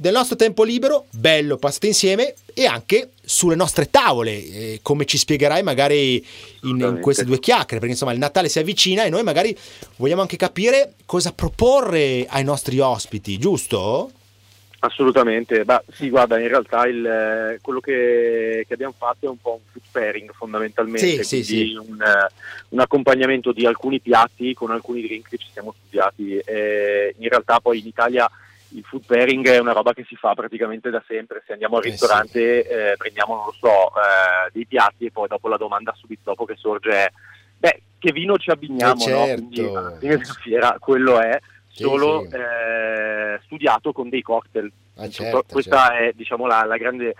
del 0.00 0.14
nostro 0.14 0.34
tempo 0.34 0.64
libero, 0.64 1.04
bello 1.10 1.58
passato 1.58 1.84
insieme 1.84 2.32
e 2.54 2.64
anche 2.64 3.10
sulle 3.22 3.54
nostre 3.54 3.90
tavole, 3.90 4.30
eh, 4.30 4.78
come 4.80 5.04
ci 5.04 5.18
spiegherai 5.18 5.62
magari 5.62 6.24
in, 6.62 6.80
in, 6.80 6.98
queste 7.02 7.26
due 7.26 7.38
chiacchiere, 7.38 7.80
perché 7.80 7.90
insomma 7.90 8.12
il 8.12 8.18
Natale 8.18 8.48
si 8.48 8.58
avvicina 8.58 9.04
e 9.04 9.10
noi 9.10 9.22
magari 9.22 9.54
vogliamo 9.96 10.22
anche 10.22 10.38
capire 10.38 10.94
cosa 11.04 11.34
proporre 11.34 12.24
ai 12.30 12.42
nostri 12.44 12.78
ospiti, 12.78 13.36
giusto? 13.36 14.10
Assolutamente, 14.78 15.66
bah, 15.66 15.84
sì, 15.92 16.08
guarda, 16.08 16.40
in 16.40 16.48
realtà 16.48 16.86
il, 16.86 17.58
quello 17.60 17.80
che, 17.80 18.64
che, 18.66 18.72
abbiamo 18.72 18.94
fatto 18.96 19.26
è 19.26 19.28
un 19.28 19.38
po' 19.38 19.60
un 19.62 19.70
food 19.70 19.84
pairing 19.92 20.32
fondamentalmente, 20.32 21.22
sì, 21.24 21.42
sì, 21.42 21.44
sì. 21.44 21.74
Un, 21.74 22.02
un, 22.70 22.80
accompagnamento 22.80 23.52
di 23.52 23.66
alcuni 23.66 24.00
piatti 24.00 24.54
con 24.54 24.70
alcuni 24.70 25.02
drink 25.02 25.28
che 25.28 25.36
ci 25.36 25.48
siamo 25.52 25.74
studiati. 25.78 26.38
E 26.38 27.14
in 27.18 27.28
realtà 27.28 27.60
poi 27.60 27.80
in 27.80 27.86
Italia 27.86 28.26
il 28.72 28.84
food 28.84 29.04
pairing 29.06 29.48
è 29.48 29.58
una 29.58 29.72
roba 29.72 29.92
che 29.92 30.04
si 30.04 30.16
fa 30.16 30.34
praticamente 30.34 30.90
da 30.90 31.02
sempre. 31.06 31.42
Se 31.46 31.52
andiamo 31.52 31.76
al 31.76 31.84
eh 31.84 31.90
ristorante 31.90 32.62
sì. 32.62 32.68
eh, 32.68 32.94
prendiamo, 32.96 33.36
non 33.36 33.44
lo 33.46 33.52
so, 33.52 33.88
eh, 33.96 34.50
dei 34.52 34.66
piatti 34.66 35.06
e 35.06 35.10
poi 35.10 35.28
dopo 35.28 35.48
la 35.48 35.56
domanda 35.56 35.94
subito 35.96 36.22
dopo 36.24 36.44
che 36.44 36.56
sorge 36.56 36.90
è 36.90 37.12
beh, 37.58 37.82
che 37.98 38.12
vino 38.12 38.36
ci 38.38 38.50
abbiniamo, 38.50 39.04
eh 39.06 39.10
no? 39.10 39.24
certo. 39.24 39.42
Quindi 39.42 39.60
alla 39.60 39.96
fine 39.98 40.16
della 40.16 40.34
fiera 40.40 40.76
quello 40.78 41.20
è 41.20 41.40
sì, 41.68 41.82
solo 41.82 42.26
sì. 42.28 42.36
Eh, 42.36 43.40
studiato 43.44 43.92
con 43.92 44.08
dei 44.08 44.22
cocktail. 44.22 44.70
Ah, 44.96 45.08
certo, 45.08 45.44
Questa 45.50 45.88
certo. 45.88 46.02
è 46.02 46.12
diciamo 46.14 46.46
la, 46.46 46.64
la 46.64 46.76
grande 46.76 47.14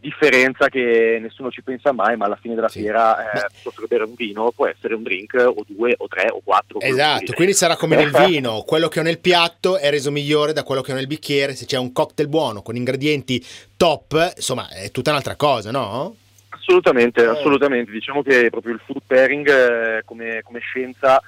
differenza 0.00 0.68
che 0.68 1.18
nessuno 1.20 1.50
ci 1.50 1.62
pensa 1.62 1.92
mai, 1.92 2.16
ma 2.16 2.26
alla 2.26 2.38
fine 2.40 2.54
della 2.54 2.68
sì. 2.68 2.80
fiera 2.80 3.32
eh, 3.32 3.46
piuttosto 3.52 3.80
che 3.80 3.86
bere 3.88 4.04
un 4.04 4.14
vino 4.14 4.52
può 4.54 4.66
essere 4.66 4.94
un 4.94 5.02
drink 5.02 5.34
o 5.34 5.64
due 5.66 5.94
o 5.96 6.06
tre 6.06 6.28
o 6.30 6.40
quattro. 6.44 6.80
Esatto, 6.80 7.32
quindi 7.32 7.54
sarà 7.54 7.76
come 7.76 7.96
nel 7.96 8.10
vino, 8.26 8.62
quello 8.62 8.88
che 8.88 9.00
ho 9.00 9.02
nel 9.02 9.18
piatto 9.18 9.78
è 9.78 9.90
reso 9.90 10.10
migliore 10.10 10.52
da 10.52 10.62
quello 10.62 10.82
che 10.82 10.92
ho 10.92 10.94
nel 10.94 11.06
bicchiere, 11.06 11.54
se 11.54 11.66
c'è 11.66 11.78
un 11.78 11.92
cocktail 11.92 12.28
buono 12.28 12.62
con 12.62 12.76
ingredienti 12.76 13.44
top, 13.76 14.34
insomma 14.36 14.68
è 14.68 14.90
tutta 14.90 15.10
un'altra 15.10 15.36
cosa, 15.36 15.70
no? 15.70 16.14
Assolutamente, 16.50 17.22
eh. 17.22 17.26
assolutamente, 17.26 17.90
diciamo 17.90 18.22
che 18.22 18.50
proprio 18.50 18.74
il 18.74 18.80
food 18.84 19.00
pairing 19.06 19.48
eh, 19.48 20.02
come, 20.04 20.40
come 20.44 20.60
scienza 20.60 21.20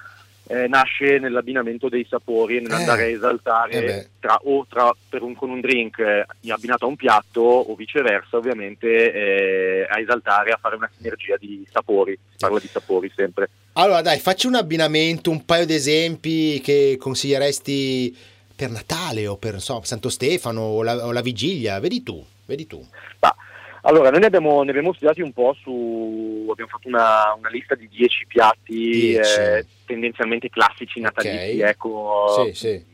eh, 0.53 0.68
nasce 0.68 1.18
nell'abbinamento 1.18 1.88
dei 1.88 2.07
sapori 2.09 2.59
e 2.59 2.61
nell'andare 2.61 3.05
eh, 3.05 3.07
a 3.07 3.16
esaltare 3.16 3.84
eh 3.84 4.09
tra, 4.20 4.38
o 4.44 4.66
tra, 4.68 4.94
un, 5.20 5.34
con 5.34 5.48
un 5.48 5.61
drink 5.61 5.98
eh, 5.98 6.26
abbinato 6.50 6.84
a 6.84 6.88
un 6.88 6.96
piatto 6.96 7.40
o 7.40 7.74
viceversa 7.74 8.36
ovviamente 8.36 9.12
eh, 9.12 9.86
a 9.88 9.98
esaltare, 9.98 10.53
a 10.53 10.59
fare 10.61 10.76
una 10.76 10.90
sinergia 10.94 11.36
di 11.38 11.66
sapori, 11.70 12.18
parla 12.38 12.61
di 12.61 12.68
sapori 12.68 13.11
sempre. 13.16 13.48
Allora 13.72 14.03
dai, 14.03 14.18
facci 14.18 14.46
un 14.46 14.55
abbinamento, 14.55 15.30
un 15.30 15.44
paio 15.46 15.64
di 15.64 15.74
esempi 15.74 16.61
che 16.61 16.96
consiglieresti 17.00 18.14
per 18.55 18.70
Natale 18.70 19.26
o 19.26 19.36
per 19.36 19.61
so, 19.61 19.80
Santo 19.82 20.11
Stefano 20.11 20.61
o 20.61 20.82
la, 20.82 21.07
o 21.07 21.12
la, 21.12 21.22
vigilia, 21.22 21.80
vedi 21.80 22.03
tu, 22.03 22.22
vedi 22.44 22.66
tu. 22.66 22.86
Bah, 23.18 23.34
allora, 23.83 24.11
noi 24.11 24.20
ne 24.20 24.26
abbiamo, 24.26 24.62
ne 24.62 24.70
abbiamo, 24.70 24.93
studiati 24.93 25.22
un 25.22 25.33
po' 25.33 25.55
su, 25.61 26.47
abbiamo 26.51 26.70
fatto 26.70 26.89
una, 26.89 27.35
una 27.37 27.49
lista 27.49 27.74
di 27.74 27.89
10 27.89 28.26
piatti 28.26 29.14
eh, 29.14 29.66
tendenzialmente 29.85 30.49
classici 30.49 31.01
natalizi, 31.01 31.57
okay. 31.57 31.61
ecco. 31.61 32.45
Sì, 32.47 32.55
sì. 32.55 32.85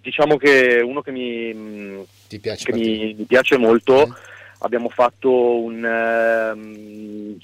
Diciamo 0.00 0.36
che 0.36 0.80
uno 0.84 1.02
che 1.02 1.10
mi, 1.10 2.06
piace, 2.40 2.64
che 2.64 2.72
mi, 2.72 3.14
mi 3.14 3.24
piace 3.24 3.56
molto 3.56 4.02
eh 4.02 4.34
abbiamo 4.60 4.88
fatto 4.88 5.60
un, 5.60 5.82
um, 6.54 7.38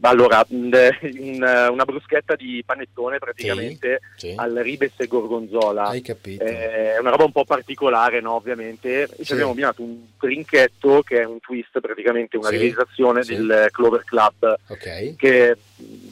allora, 0.00 0.44
un, 0.48 1.68
una 1.70 1.84
bruschetta 1.84 2.36
di 2.36 2.62
panettone 2.64 3.18
praticamente 3.18 4.00
sì, 4.16 4.28
sì. 4.28 4.34
al 4.36 4.54
ribes 4.54 4.92
e 4.98 5.06
gorgonzola. 5.06 5.88
Hai 5.88 6.02
capito. 6.02 6.44
Eh, 6.44 6.94
è 6.94 6.98
una 6.98 7.10
roba 7.10 7.24
un 7.24 7.32
po' 7.32 7.44
particolare, 7.44 8.20
no, 8.20 8.34
ovviamente. 8.34 9.08
Ci 9.22 9.32
abbiamo 9.32 9.52
abbinato 9.52 9.82
un 9.82 10.06
trinchetto 10.18 11.02
che 11.02 11.20
è 11.20 11.24
un 11.24 11.40
twist, 11.40 11.80
praticamente 11.80 12.36
una 12.36 12.48
sì, 12.48 12.56
realizzazione 12.56 13.22
del 13.24 13.68
Clover 13.70 14.04
Club, 14.04 14.58
okay. 14.68 15.16
che 15.16 15.56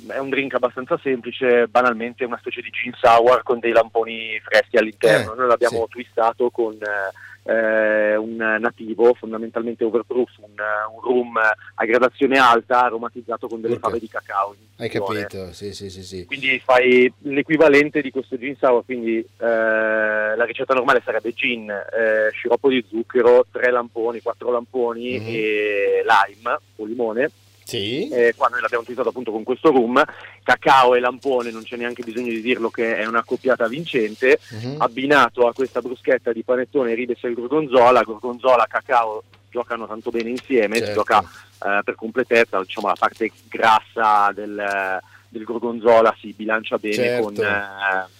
è 0.08 0.18
un 0.18 0.30
drink 0.30 0.54
abbastanza 0.54 0.98
semplice, 1.02 1.68
banalmente 1.68 2.24
una 2.24 2.38
specie 2.38 2.60
di 2.60 2.70
gin 2.70 2.92
sour 2.96 3.42
con 3.42 3.58
dei 3.58 3.72
lamponi 3.72 4.40
freschi 4.42 4.76
all'interno. 4.76 5.34
Eh, 5.34 5.36
Noi 5.36 5.48
l'abbiamo 5.48 5.86
twistato 5.88 6.50
con... 6.50 6.74
Eh, 6.74 7.26
eh, 7.48 8.14
un 8.16 8.36
nativo, 8.36 9.14
fondamentalmente 9.14 9.82
overproof, 9.82 10.30
un, 10.40 10.52
un, 10.92 11.00
rum 11.00 11.36
a 11.38 11.84
gradazione 11.86 12.38
alta 12.38 12.84
aromatizzato 12.84 13.48
con 13.48 13.62
delle 13.62 13.76
okay. 13.76 13.88
fave 13.88 14.00
di 14.00 14.08
cacao. 14.08 14.54
Hai 14.76 14.90
capito, 14.90 15.52
sì, 15.52 15.72
sì, 15.72 15.88
sì, 15.88 16.02
sì, 16.04 16.26
Quindi 16.26 16.60
fai 16.60 17.10
l'equivalente 17.22 18.02
di 18.02 18.10
questo 18.10 18.36
gin 18.36 18.54
sour, 18.56 18.84
quindi 18.84 19.18
eh, 19.18 19.26
la 19.38 20.44
ricetta 20.44 20.74
normale 20.74 21.00
sarebbe 21.02 21.32
gin, 21.32 21.70
eh, 21.70 22.30
sciroppo 22.32 22.68
di 22.68 22.84
zucchero, 22.86 23.46
tre 23.50 23.70
lamponi, 23.70 24.20
quattro 24.20 24.50
lamponi 24.50 25.18
mm-hmm. 25.18 25.34
e 25.34 26.04
lime 26.04 26.58
o 26.76 26.84
limone 26.84 27.30
sì. 27.68 28.08
Eh, 28.08 28.32
qua 28.34 28.48
noi 28.48 28.62
l'abbiamo 28.62 28.82
utilizzato 28.82 29.10
appunto 29.10 29.30
con 29.30 29.42
questo 29.42 29.70
rum, 29.70 30.02
cacao 30.42 30.94
e 30.94 31.00
lampone, 31.00 31.50
non 31.50 31.64
c'è 31.64 31.76
neanche 31.76 32.02
bisogno 32.02 32.30
di 32.30 32.40
dirlo 32.40 32.70
che 32.70 32.96
è 32.96 33.04
una 33.04 33.22
coppiata 33.22 33.68
vincente, 33.68 34.38
uh-huh. 34.48 34.76
abbinato 34.78 35.46
a 35.46 35.52
questa 35.52 35.82
bruschetta 35.82 36.32
di 36.32 36.42
panettone, 36.42 36.94
ribes 36.94 37.22
e 37.24 37.34
gorgonzola, 37.34 38.02
gorgonzola, 38.02 38.66
cacao 38.66 39.22
giocano 39.50 39.86
tanto 39.86 40.10
bene 40.10 40.30
insieme, 40.30 40.76
certo. 40.76 40.86
si 40.86 40.92
gioca 40.94 41.20
eh, 41.20 41.80
per 41.84 41.94
completezza, 41.94 42.58
diciamo 42.58 42.86
la 42.86 42.96
parte 42.98 43.30
grassa 43.48 44.32
del, 44.34 45.00
del 45.28 45.44
gorgonzola 45.44 46.16
si 46.18 46.32
bilancia 46.32 46.78
bene 46.78 46.94
certo. 46.94 47.24
con... 47.24 47.36
Eh, 47.36 48.16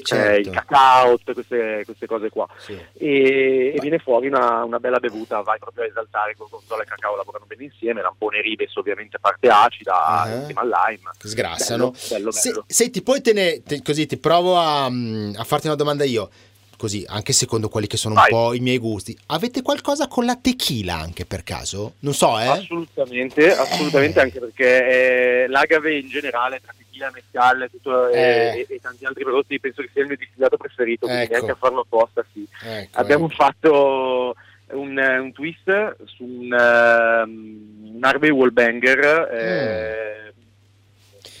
certo. 0.00 0.30
eh, 0.30 0.40
il 0.40 0.50
cacao, 0.50 1.18
tutte 1.18 1.34
queste, 1.34 1.82
queste 1.84 2.06
cose 2.06 2.30
qua. 2.30 2.48
Sì. 2.56 2.78
E, 2.94 3.74
e, 3.74 3.78
viene 3.80 3.98
fuori 3.98 4.28
una, 4.28 4.64
una, 4.64 4.78
bella 4.78 4.98
bevuta, 4.98 5.40
vai 5.42 5.58
proprio 5.58 5.84
a 5.84 5.86
esaltare, 5.86 6.34
con 6.36 6.46
gorgonzola 6.48 6.82
e 6.82 6.86
cacao 6.86 7.16
lavorano 7.16 7.44
bene 7.46 7.64
insieme, 7.64 8.02
lampone 8.02 8.38
e 8.38 8.42
ribes 8.42 8.74
ovviamente 8.76 9.18
parte 9.18 9.48
acida 9.48 10.24
uh-huh. 10.24 10.38
insieme 10.38 10.60
al 10.60 10.68
lime. 10.68 11.10
Sgrassano. 11.18 11.90
Bello, 11.90 12.06
bello, 12.08 12.30
bello. 12.30 12.32
Se, 12.32 12.62
senti, 12.66 13.02
poi 13.02 13.20
te 13.20 13.32
ne, 13.32 13.62
te, 13.62 13.82
così 13.82 14.06
ti 14.06 14.16
provo 14.16 14.56
a, 14.56 14.88
mm, 14.88 15.34
a, 15.36 15.44
farti 15.44 15.66
una 15.66 15.76
domanda 15.76 16.04
io. 16.04 16.30
Così, 16.76 17.04
anche 17.06 17.32
secondo 17.32 17.68
quelli 17.68 17.86
che 17.86 17.96
sono 17.96 18.14
Vai. 18.14 18.32
un 18.32 18.36
po' 18.36 18.54
i 18.54 18.58
miei 18.58 18.78
gusti, 18.78 19.16
avete 19.26 19.62
qualcosa 19.62 20.08
con 20.08 20.24
la 20.24 20.34
tequila 20.34 20.96
anche 20.96 21.24
per 21.24 21.44
caso? 21.44 21.94
Non 22.00 22.12
so, 22.12 22.36
eh? 22.40 22.46
Assolutamente, 22.46 23.54
assolutamente, 23.54 24.18
anche 24.18 24.40
perché 24.40 25.44
eh, 25.44 25.46
l'agave 25.46 25.96
in 25.96 26.08
generale, 26.08 26.60
tra 26.60 26.72
mezcal 27.10 27.68
tutto, 27.70 28.08
eh. 28.08 28.66
e, 28.68 28.74
e, 28.74 28.80
tanti 28.80 29.04
altri 29.04 29.24
prodotti, 29.24 29.58
penso 29.58 29.82
che 29.82 29.90
sia 29.92 30.02
il 30.02 30.08
mio 30.08 30.16
distillato 30.16 30.56
preferito, 30.56 31.06
quindi 31.06 31.24
ecco. 31.24 31.32
neanche 31.32 31.50
a 31.52 31.56
farlo 31.56 31.80
apposta, 31.80 32.24
sì. 32.32 32.46
Ecco, 32.64 32.98
Abbiamo 32.98 33.26
ecco. 33.26 33.34
fatto 33.34 34.34
un, 34.72 34.96
un, 34.98 35.32
twist 35.32 35.96
su 36.04 36.24
un, 36.24 36.52
um, 36.52 37.94
un 37.94 37.98
Harvey 38.00 38.30
Wallbanger. 38.30 39.28
Eh, 39.32 40.16
mm 40.18 40.22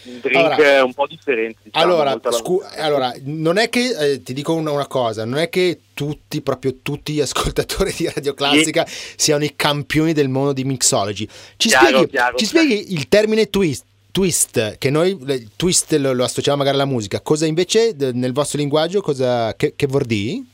un 0.04 0.18
drink 0.20 0.36
allora, 0.36 0.84
un 0.84 0.94
po' 0.94 1.06
differente. 1.06 1.60
Diciamo, 1.62 1.84
allora, 1.84 2.20
scu- 2.30 2.64
allora, 2.76 3.12
non 3.24 3.56
è 3.56 3.68
che 3.68 3.94
eh, 3.98 4.22
ti 4.22 4.32
dico 4.32 4.54
una, 4.54 4.70
una, 4.72 4.86
cosa, 4.86 5.24
non 5.24 5.38
è 5.38 5.48
che 5.48 5.80
tutti, 5.94 6.40
proprio 6.40 6.78
tutti 6.82 7.12
gli 7.12 7.20
ascoltatori 7.22 7.94
di 7.96 8.10
Radio 8.12 8.34
Classica 8.34 8.84
sì. 8.86 9.14
siano 9.16 9.44
i 9.44 9.54
campioni 9.54 10.12
del 10.12 10.28
mondo 10.28 10.52
di 10.52 10.64
mixology. 10.64 11.28
Ci, 11.56 11.68
chiaro, 11.68 11.86
spieghi, 11.86 12.08
chiaro. 12.08 12.36
ci 12.36 12.44
spieghi 12.44 12.92
il 12.94 13.08
termine 13.08 13.48
twist? 13.48 13.84
Twist, 14.12 14.78
che 14.78 14.90
noi 14.90 15.18
twist 15.56 15.92
lo, 15.94 16.12
lo, 16.12 16.22
associamo 16.22 16.58
magari 16.58 16.76
alla 16.76 16.84
musica, 16.84 17.20
cosa 17.20 17.46
invece 17.46 17.96
nel 18.12 18.32
vostro 18.32 18.58
linguaggio, 18.58 19.00
cosa, 19.00 19.56
che, 19.56 19.74
che 19.74 19.86
vuol 19.86 20.04
dire? 20.04 20.44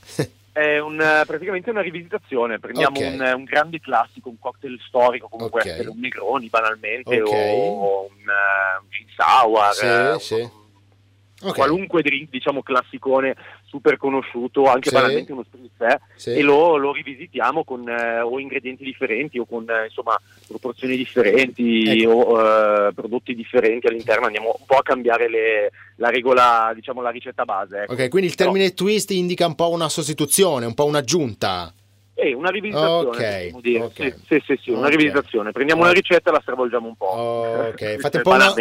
È 0.52 0.78
un, 0.78 0.96
praticamente 1.26 1.70
una 1.70 1.82
rivisitazione, 1.82 2.58
prendiamo 2.58 2.98
okay. 2.98 3.14
un, 3.14 3.32
un, 3.36 3.44
grande 3.44 3.78
classico, 3.80 4.28
un 4.28 4.38
cocktail 4.38 4.80
storico 4.86 5.28
come 5.28 5.44
okay. 5.44 5.62
può 5.62 5.70
essere 5.70 5.88
un 5.88 5.98
Negroni 6.00 6.48
banalmente 6.48 7.20
okay. 7.20 7.56
o 7.56 8.08
un, 8.10 8.16
un 8.16 8.88
gin 8.88 9.06
sour, 9.14 9.72
sì, 9.74 9.86
un, 9.86 10.16
sì. 10.18 11.52
Qualunque 11.52 12.02
drink 12.02 12.30
diciamo 12.30 12.62
classicone 12.62 13.36
super 13.68 13.96
conosciuto 13.98 14.64
anche 14.64 14.88
sì. 14.88 14.94
banalmente 14.94 15.32
uno 15.32 15.44
spritz 15.44 15.98
sì. 16.16 16.32
e 16.32 16.42
lo, 16.42 16.76
lo, 16.76 16.92
rivisitiamo 16.92 17.64
con 17.64 17.86
eh, 17.88 18.20
o 18.20 18.40
ingredienti 18.40 18.82
differenti 18.82 19.38
o 19.38 19.44
con 19.44 19.68
eh, 19.68 19.84
insomma 19.84 20.18
proporzioni 20.46 20.96
differenti 20.96 22.02
ecco. 22.02 22.10
o 22.10 22.40
eh, 22.40 22.92
prodotti 22.94 23.34
differenti 23.34 23.86
all'interno 23.86 24.26
andiamo 24.26 24.56
un 24.58 24.64
po' 24.66 24.76
a 24.76 24.82
cambiare 24.82 25.28
le, 25.28 25.70
la 25.96 26.08
regola 26.08 26.72
diciamo 26.74 27.02
la 27.02 27.10
ricetta 27.10 27.44
base 27.44 27.82
ecco. 27.82 27.92
ok 27.92 28.08
quindi 28.08 28.28
il 28.28 28.34
termine 28.34 28.70
Però, 28.70 28.74
twist 28.74 29.10
indica 29.10 29.46
un 29.46 29.54
po' 29.54 29.70
una 29.70 29.88
sostituzione 29.88 30.64
un 30.64 30.74
po' 30.74 30.86
un'aggiunta 30.86 31.72
eh, 32.20 32.34
una 32.34 32.50
rivisitazione, 32.50 33.52
okay, 33.52 33.76
okay. 33.76 34.14
Sì, 34.26 34.42
sì, 34.44 34.58
sì, 34.60 34.70
una 34.70 34.86
okay. 34.86 34.96
rivisitazione. 34.96 35.52
Prendiamo 35.52 35.82
una 35.82 35.92
ricetta 35.92 36.30
e 36.30 36.32
la 36.32 36.40
stravolgiamo 36.40 36.88
un 36.88 36.96
po'. 36.96 37.06
Ok, 37.06 37.98
fate 38.00 38.16
un 38.16 38.22
po' 38.24 38.30
una, 38.32 38.52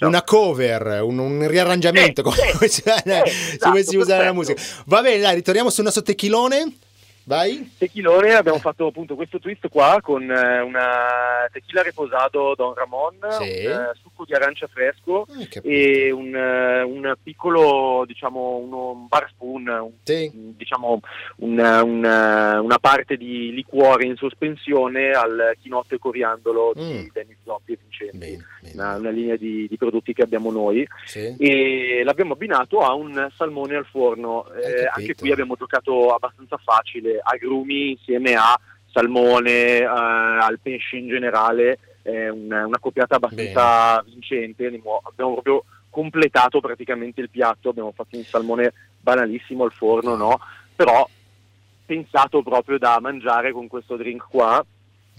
una, 0.00 0.22
cover, 0.22 1.02
un, 1.02 1.18
un 1.18 1.46
riarrangiamento, 1.46 2.22
eh, 2.22 2.24
come 2.24 2.36
eh, 2.62 2.68
se, 2.68 2.82
eh, 3.04 3.22
esatto, 3.24 3.82
si 3.82 3.96
usa 3.96 4.22
la 4.22 4.32
musica. 4.32 4.60
Va 4.86 5.02
bene, 5.02 5.20
dai, 5.20 5.34
ritorniamo 5.34 5.68
sul 5.68 5.84
nostro 5.84 6.02
techilone. 6.02 6.78
Vai. 7.26 7.72
Tequilone, 7.78 8.34
abbiamo 8.34 8.58
fatto 8.58 8.86
appunto 8.86 9.14
questo 9.14 9.38
twist 9.38 9.68
qua 9.68 9.98
con 10.02 10.30
eh, 10.30 10.60
una 10.60 11.48
tequila 11.50 11.82
reposato 11.82 12.54
Don 12.54 12.74
Ramon, 12.74 13.16
sì. 13.30 13.64
un 13.64 13.72
eh, 13.72 13.92
succo 14.02 14.24
di 14.26 14.34
arancia 14.34 14.66
fresco 14.66 15.26
eh, 15.62 16.06
e 16.06 16.10
un, 16.10 16.34
eh, 16.34 16.82
un, 16.82 17.14
piccolo, 17.22 18.04
diciamo, 18.06 18.56
uno, 18.56 18.90
un 18.90 19.06
bar 19.08 19.26
spoon, 19.30 19.66
un, 19.68 19.92
sì. 20.02 20.30
diciamo 20.54 21.00
una, 21.36 21.82
una, 21.82 22.60
una, 22.60 22.78
parte 22.78 23.16
di 23.16 23.52
liquore 23.52 24.04
in 24.04 24.16
sospensione 24.16 25.12
al 25.12 25.56
chinotto 25.62 25.94
e 25.94 25.98
coriandolo 25.98 26.74
mm. 26.78 26.88
di 26.88 27.10
Dennis 27.10 27.38
Zoppi 27.42 27.72
e 27.72 27.78
Vincenti, 27.80 28.18
bene, 28.18 28.44
bene. 28.60 28.74
Una, 28.74 28.96
una, 28.96 29.10
linea 29.10 29.36
di, 29.36 29.66
di, 29.66 29.76
prodotti 29.78 30.12
che 30.12 30.22
abbiamo 30.22 30.50
noi 30.50 30.86
sì. 31.06 31.34
e 31.38 32.02
l'abbiamo 32.04 32.34
abbinato 32.34 32.80
a 32.80 32.92
un 32.92 33.30
salmone 33.34 33.76
al 33.76 33.86
forno. 33.86 34.46
Eh, 34.52 34.86
anche 34.92 35.14
qui 35.14 35.32
abbiamo 35.32 35.54
giocato 35.56 36.12
abbastanza 36.12 36.58
facile 36.58 37.13
agrumi 37.22 37.90
insieme 37.90 38.34
a 38.34 38.58
salmone, 38.90 39.78
eh, 39.78 39.84
al 39.84 40.58
pesce 40.60 40.96
in 40.96 41.08
generale, 41.08 41.78
è 42.02 42.28
una, 42.28 42.66
una 42.66 42.78
coppiata 42.78 43.16
abbastanza 43.16 44.00
Bene. 44.02 44.12
vincente. 44.12 44.66
Abbiamo 44.66 45.32
proprio 45.32 45.64
completato 45.90 46.60
praticamente 46.60 47.20
il 47.20 47.30
piatto, 47.30 47.70
abbiamo 47.70 47.92
fatto 47.92 48.16
un 48.16 48.24
salmone 48.24 48.72
banalissimo 49.00 49.64
al 49.64 49.72
forno, 49.72 50.16
no? 50.16 50.40
però 50.74 51.08
pensato 51.86 52.42
proprio 52.42 52.78
da 52.78 52.98
mangiare 53.00 53.52
con 53.52 53.68
questo 53.68 53.96
drink 53.96 54.26
qua. 54.28 54.64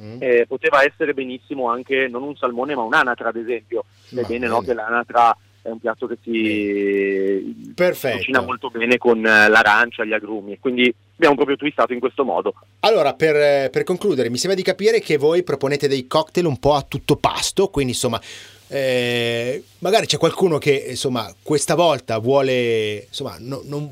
Mm. 0.02 0.18
Eh, 0.20 0.46
poteva 0.46 0.84
essere 0.84 1.14
benissimo 1.14 1.70
anche 1.70 2.10
non 2.10 2.22
un 2.22 2.36
salmone 2.36 2.76
ma 2.76 2.82
un'anatra 2.82 3.30
ad 3.30 3.38
esempio, 3.38 3.86
è 4.14 4.24
bene 4.24 4.46
no, 4.46 4.60
che 4.60 4.74
l'anatra 4.74 5.34
è 5.66 5.72
un 5.72 5.80
piatto 5.80 6.06
che 6.06 6.18
si 6.22 7.74
Perfetto. 7.74 8.18
cucina 8.18 8.42
molto 8.42 8.70
bene 8.70 9.00
con 9.00 9.18
eh, 9.26 9.50
l'arancia, 9.50 10.06
gli 10.06 10.14
agrumi, 10.14 10.60
quindi 10.60 10.94
abbiamo 11.16 11.34
proprio 11.34 11.56
twistato 11.56 11.92
in 11.92 12.00
questo 12.00 12.24
modo. 12.24 12.54
Allora, 12.82 13.16
per, 13.16 13.36
eh, 13.36 13.70
per, 13.72 13.84
concludere, 13.84 14.30
mi 14.30 14.38
sembra 14.38 14.56
di 14.56 14.64
capire 14.64 15.00
che 15.00 15.18
voi 15.18 15.42
proponete 15.42 15.88
dei 15.88 16.06
cocktail 16.06 16.46
un 16.46 16.60
po' 16.60 16.76
a 16.76 16.86
tutto 16.88 17.16
pasto, 17.16 17.70
quindi 17.70 17.94
insomma, 17.94 18.22
eh, 18.68 19.64
magari 19.80 20.06
c'è 20.06 20.18
qualcuno 20.18 20.60
che 20.60 20.86
insomma 20.90 21.34
questa 21.42 21.74
volta 21.74 22.20
vuole, 22.20 23.06
insomma, 23.08 23.38
no, 23.40 23.62
non 23.66 23.90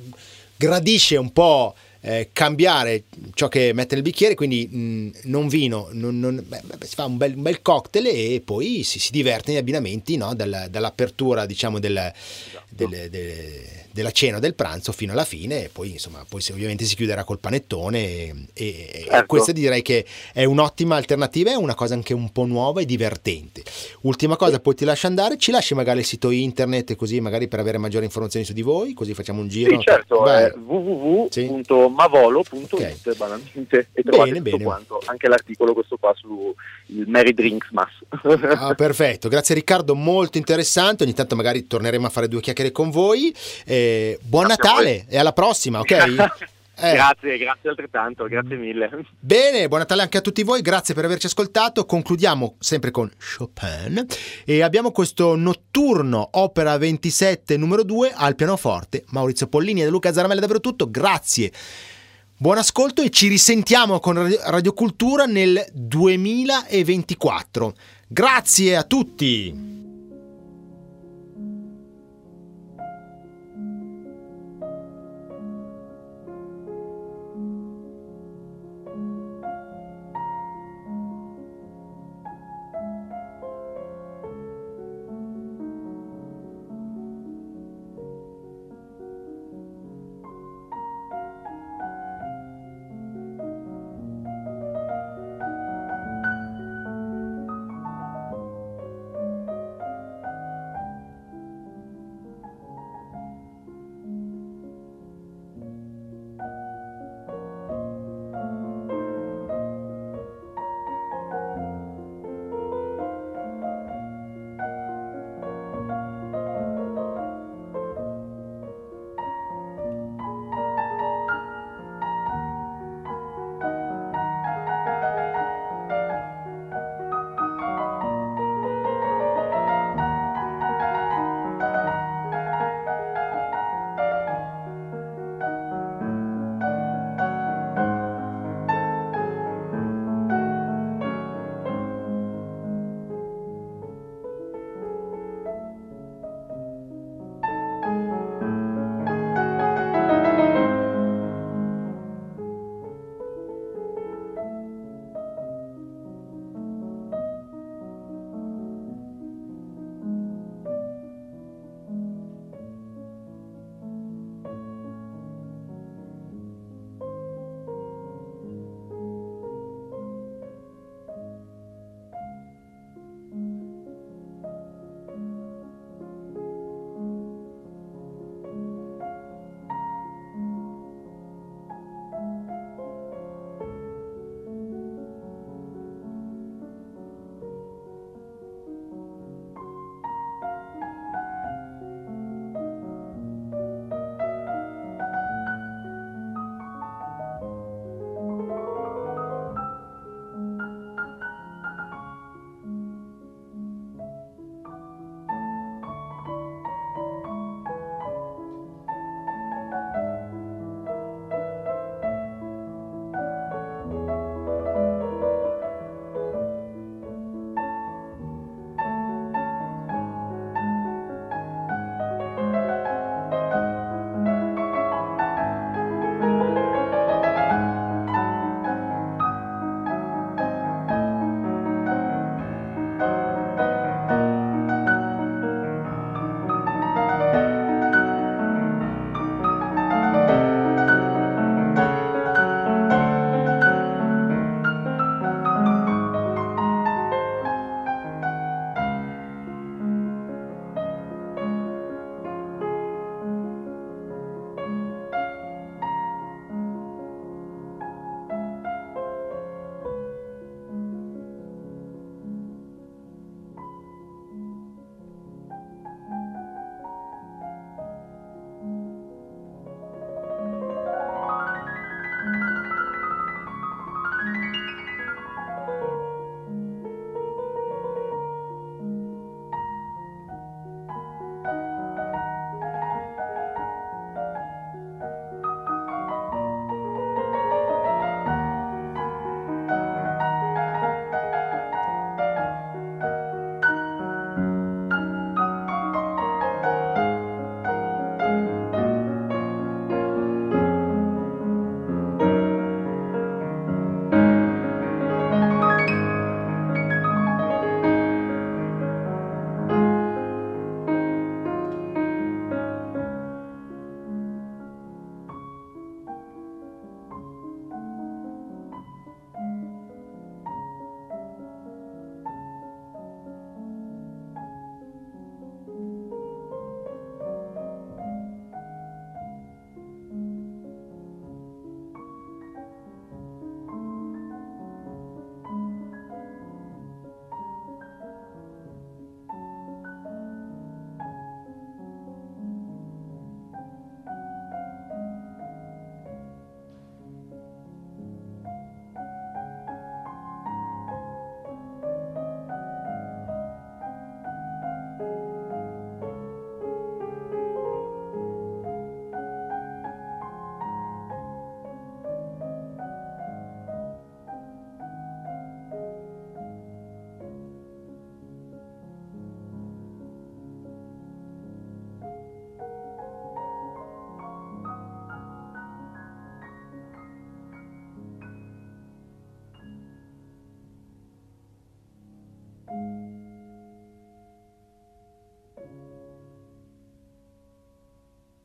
gradisce 0.56 1.18
un 1.18 1.34
po' 1.34 1.74
eh, 2.06 2.30
cambiare 2.34 3.04
ciò 3.34 3.48
che 3.48 3.72
mette 3.74 3.96
nel 3.96 4.04
bicchiere, 4.04 4.36
quindi 4.36 4.68
mh, 4.68 5.30
non 5.30 5.48
vino, 5.48 5.88
non, 5.92 6.20
non, 6.20 6.44
beh, 6.46 6.62
si 6.82 6.96
fa 6.96 7.06
un 7.06 7.16
bel, 7.16 7.34
un 7.36 7.42
bel, 7.44 7.62
cocktail 7.62 8.08
e 8.08 8.42
poi 8.44 8.84
si, 8.84 9.00
si 9.00 9.12
diverte 9.12 9.52
negli 9.52 9.60
abbinamenti 9.62 10.18
no? 10.18 10.36
Dal, 10.36 10.68
dall'apertura 10.70 11.46
diciamo, 11.46 11.80
del, 11.80 11.96
esatto. 11.96 12.66
del, 12.68 13.10
del, 13.10 13.62
della 13.92 14.12
cena 14.12 14.40
del 14.40 14.54
pranzo 14.54 14.92
fino 14.92 15.14
alla 15.14 15.24
fine 15.24 15.66
e 15.66 15.70
poi 15.70 15.92
insomma 15.92 16.26
poi 16.28 16.44
ovviamente 16.52 16.84
si 16.84 16.96
chiuderà 16.96 17.24
col 17.24 17.40
panettone 17.40 18.00
e, 18.00 18.34
e, 18.54 18.90
certo. 19.06 19.16
e 19.16 19.26
questa 19.26 19.52
direi 19.54 19.82
che 19.82 20.06
è 20.34 20.44
un'ottima 20.44 20.98
alternativa 20.98 21.52
è 21.52 21.56
una 21.56 21.76
cosa 21.76 21.94
anche 21.94 22.14
un 22.14 22.32
po' 22.34 22.46
nuova 22.46 22.82
e 22.82 22.86
divertente. 22.86 23.64
Ultima 24.02 24.36
cosa, 24.36 24.60
poi 24.60 24.76
ti 24.76 24.84
lascio 24.84 25.08
andare, 25.08 25.38
ci 25.38 25.52
lasci 25.52 25.74
magari 25.74 26.00
il 26.00 26.06
sito 26.06 26.32
internet 26.32 26.96
così 26.96 27.22
magari 27.22 27.48
per 27.48 27.60
avere 27.60 27.78
maggiori 27.78 28.04
informazioni 28.04 28.46
su 28.46 28.52
di 28.52 28.62
voi, 28.62 28.94
così 28.94 29.14
facciamo 29.14 29.40
un 29.40 29.48
giro. 29.48 29.70
Sì, 29.78 29.84
certo, 29.84 30.24
Beh. 30.24 30.48
è 30.48 30.54
www. 30.58 31.28
Sì 31.30 31.62
mavolo.it 31.94 32.74
okay. 32.74 33.16
banalmente 33.16 33.90
e 33.94 34.04
trovate 34.04 34.32
bene, 34.32 34.44
tutto 34.44 34.58
bene. 34.58 34.64
quanto, 34.64 35.02
anche 35.06 35.28
l'articolo 35.28 35.74
questo 35.74 35.98
qua 35.98 36.14
su 36.16 36.54
il 36.88 37.08
Mary 37.08 37.34
Drinks 37.34 37.70
Mass. 37.72 37.92
ah, 38.58 38.74
perfetto, 38.76 39.30
grazie 39.30 39.56
Riccardo, 39.56 39.96
molto 39.96 40.38
interessante, 40.38 41.04
ogni 41.04 41.14
tanto 41.14 41.36
magari 41.36 41.68
torneremo 41.68 42.06
a 42.06 42.10
fare 42.10 42.28
due 42.28 42.42
chiacchiere 42.42 42.72
con 42.72 42.90
voi. 42.90 43.34
Eh, 43.66 44.20
buon 44.22 44.46
grazie 44.46 44.64
Natale 44.64 45.06
e 45.08 45.18
alla 45.18 45.34
prossima, 45.34 45.80
ok? 45.80 46.52
Eh. 46.76 46.94
Grazie, 46.94 47.38
grazie 47.38 47.70
altrettanto, 47.70 48.26
grazie 48.26 48.56
mille. 48.56 48.90
Bene, 49.20 49.68
buon 49.68 49.82
Natale 49.82 50.02
anche 50.02 50.18
a 50.18 50.22
tutti 50.22 50.42
voi, 50.44 50.62
grazie 50.62 50.96
per 50.96 51.06
averci 51.06 51.28
ascoltato. 51.28 51.86
Concludiamo 51.86 52.56
sempre 52.60 52.90
con 52.90 53.12
Chopin 53.38 54.04
e 54.44 54.64
abbiamo 54.64 54.92
questo 54.92 55.36
notturno 55.36 56.28
opera 56.32 56.76
27 56.78 57.58
numero 57.58 57.84
2 57.84 58.14
al 58.16 58.34
pianoforte. 58.36 59.04
Maurizio 59.10 59.46
Pollini 59.48 59.84
e 59.84 59.90
Luca 59.90 60.12
Zaramella 60.12 60.42
davvero 60.42 60.60
tutto, 60.60 60.90
grazie. 60.90 61.52
Buon 62.36 62.58
ascolto 62.58 63.04
e 63.04 63.12
ci 63.12 63.28
risentiamo 63.28 64.00
con 64.00 64.36
Radio 64.46 64.74
Cultura 64.74 65.26
nel 65.26 65.64
2024. 65.72 67.74
Grazie 68.08 68.76
a 68.76 68.84
tutti. 68.84 69.83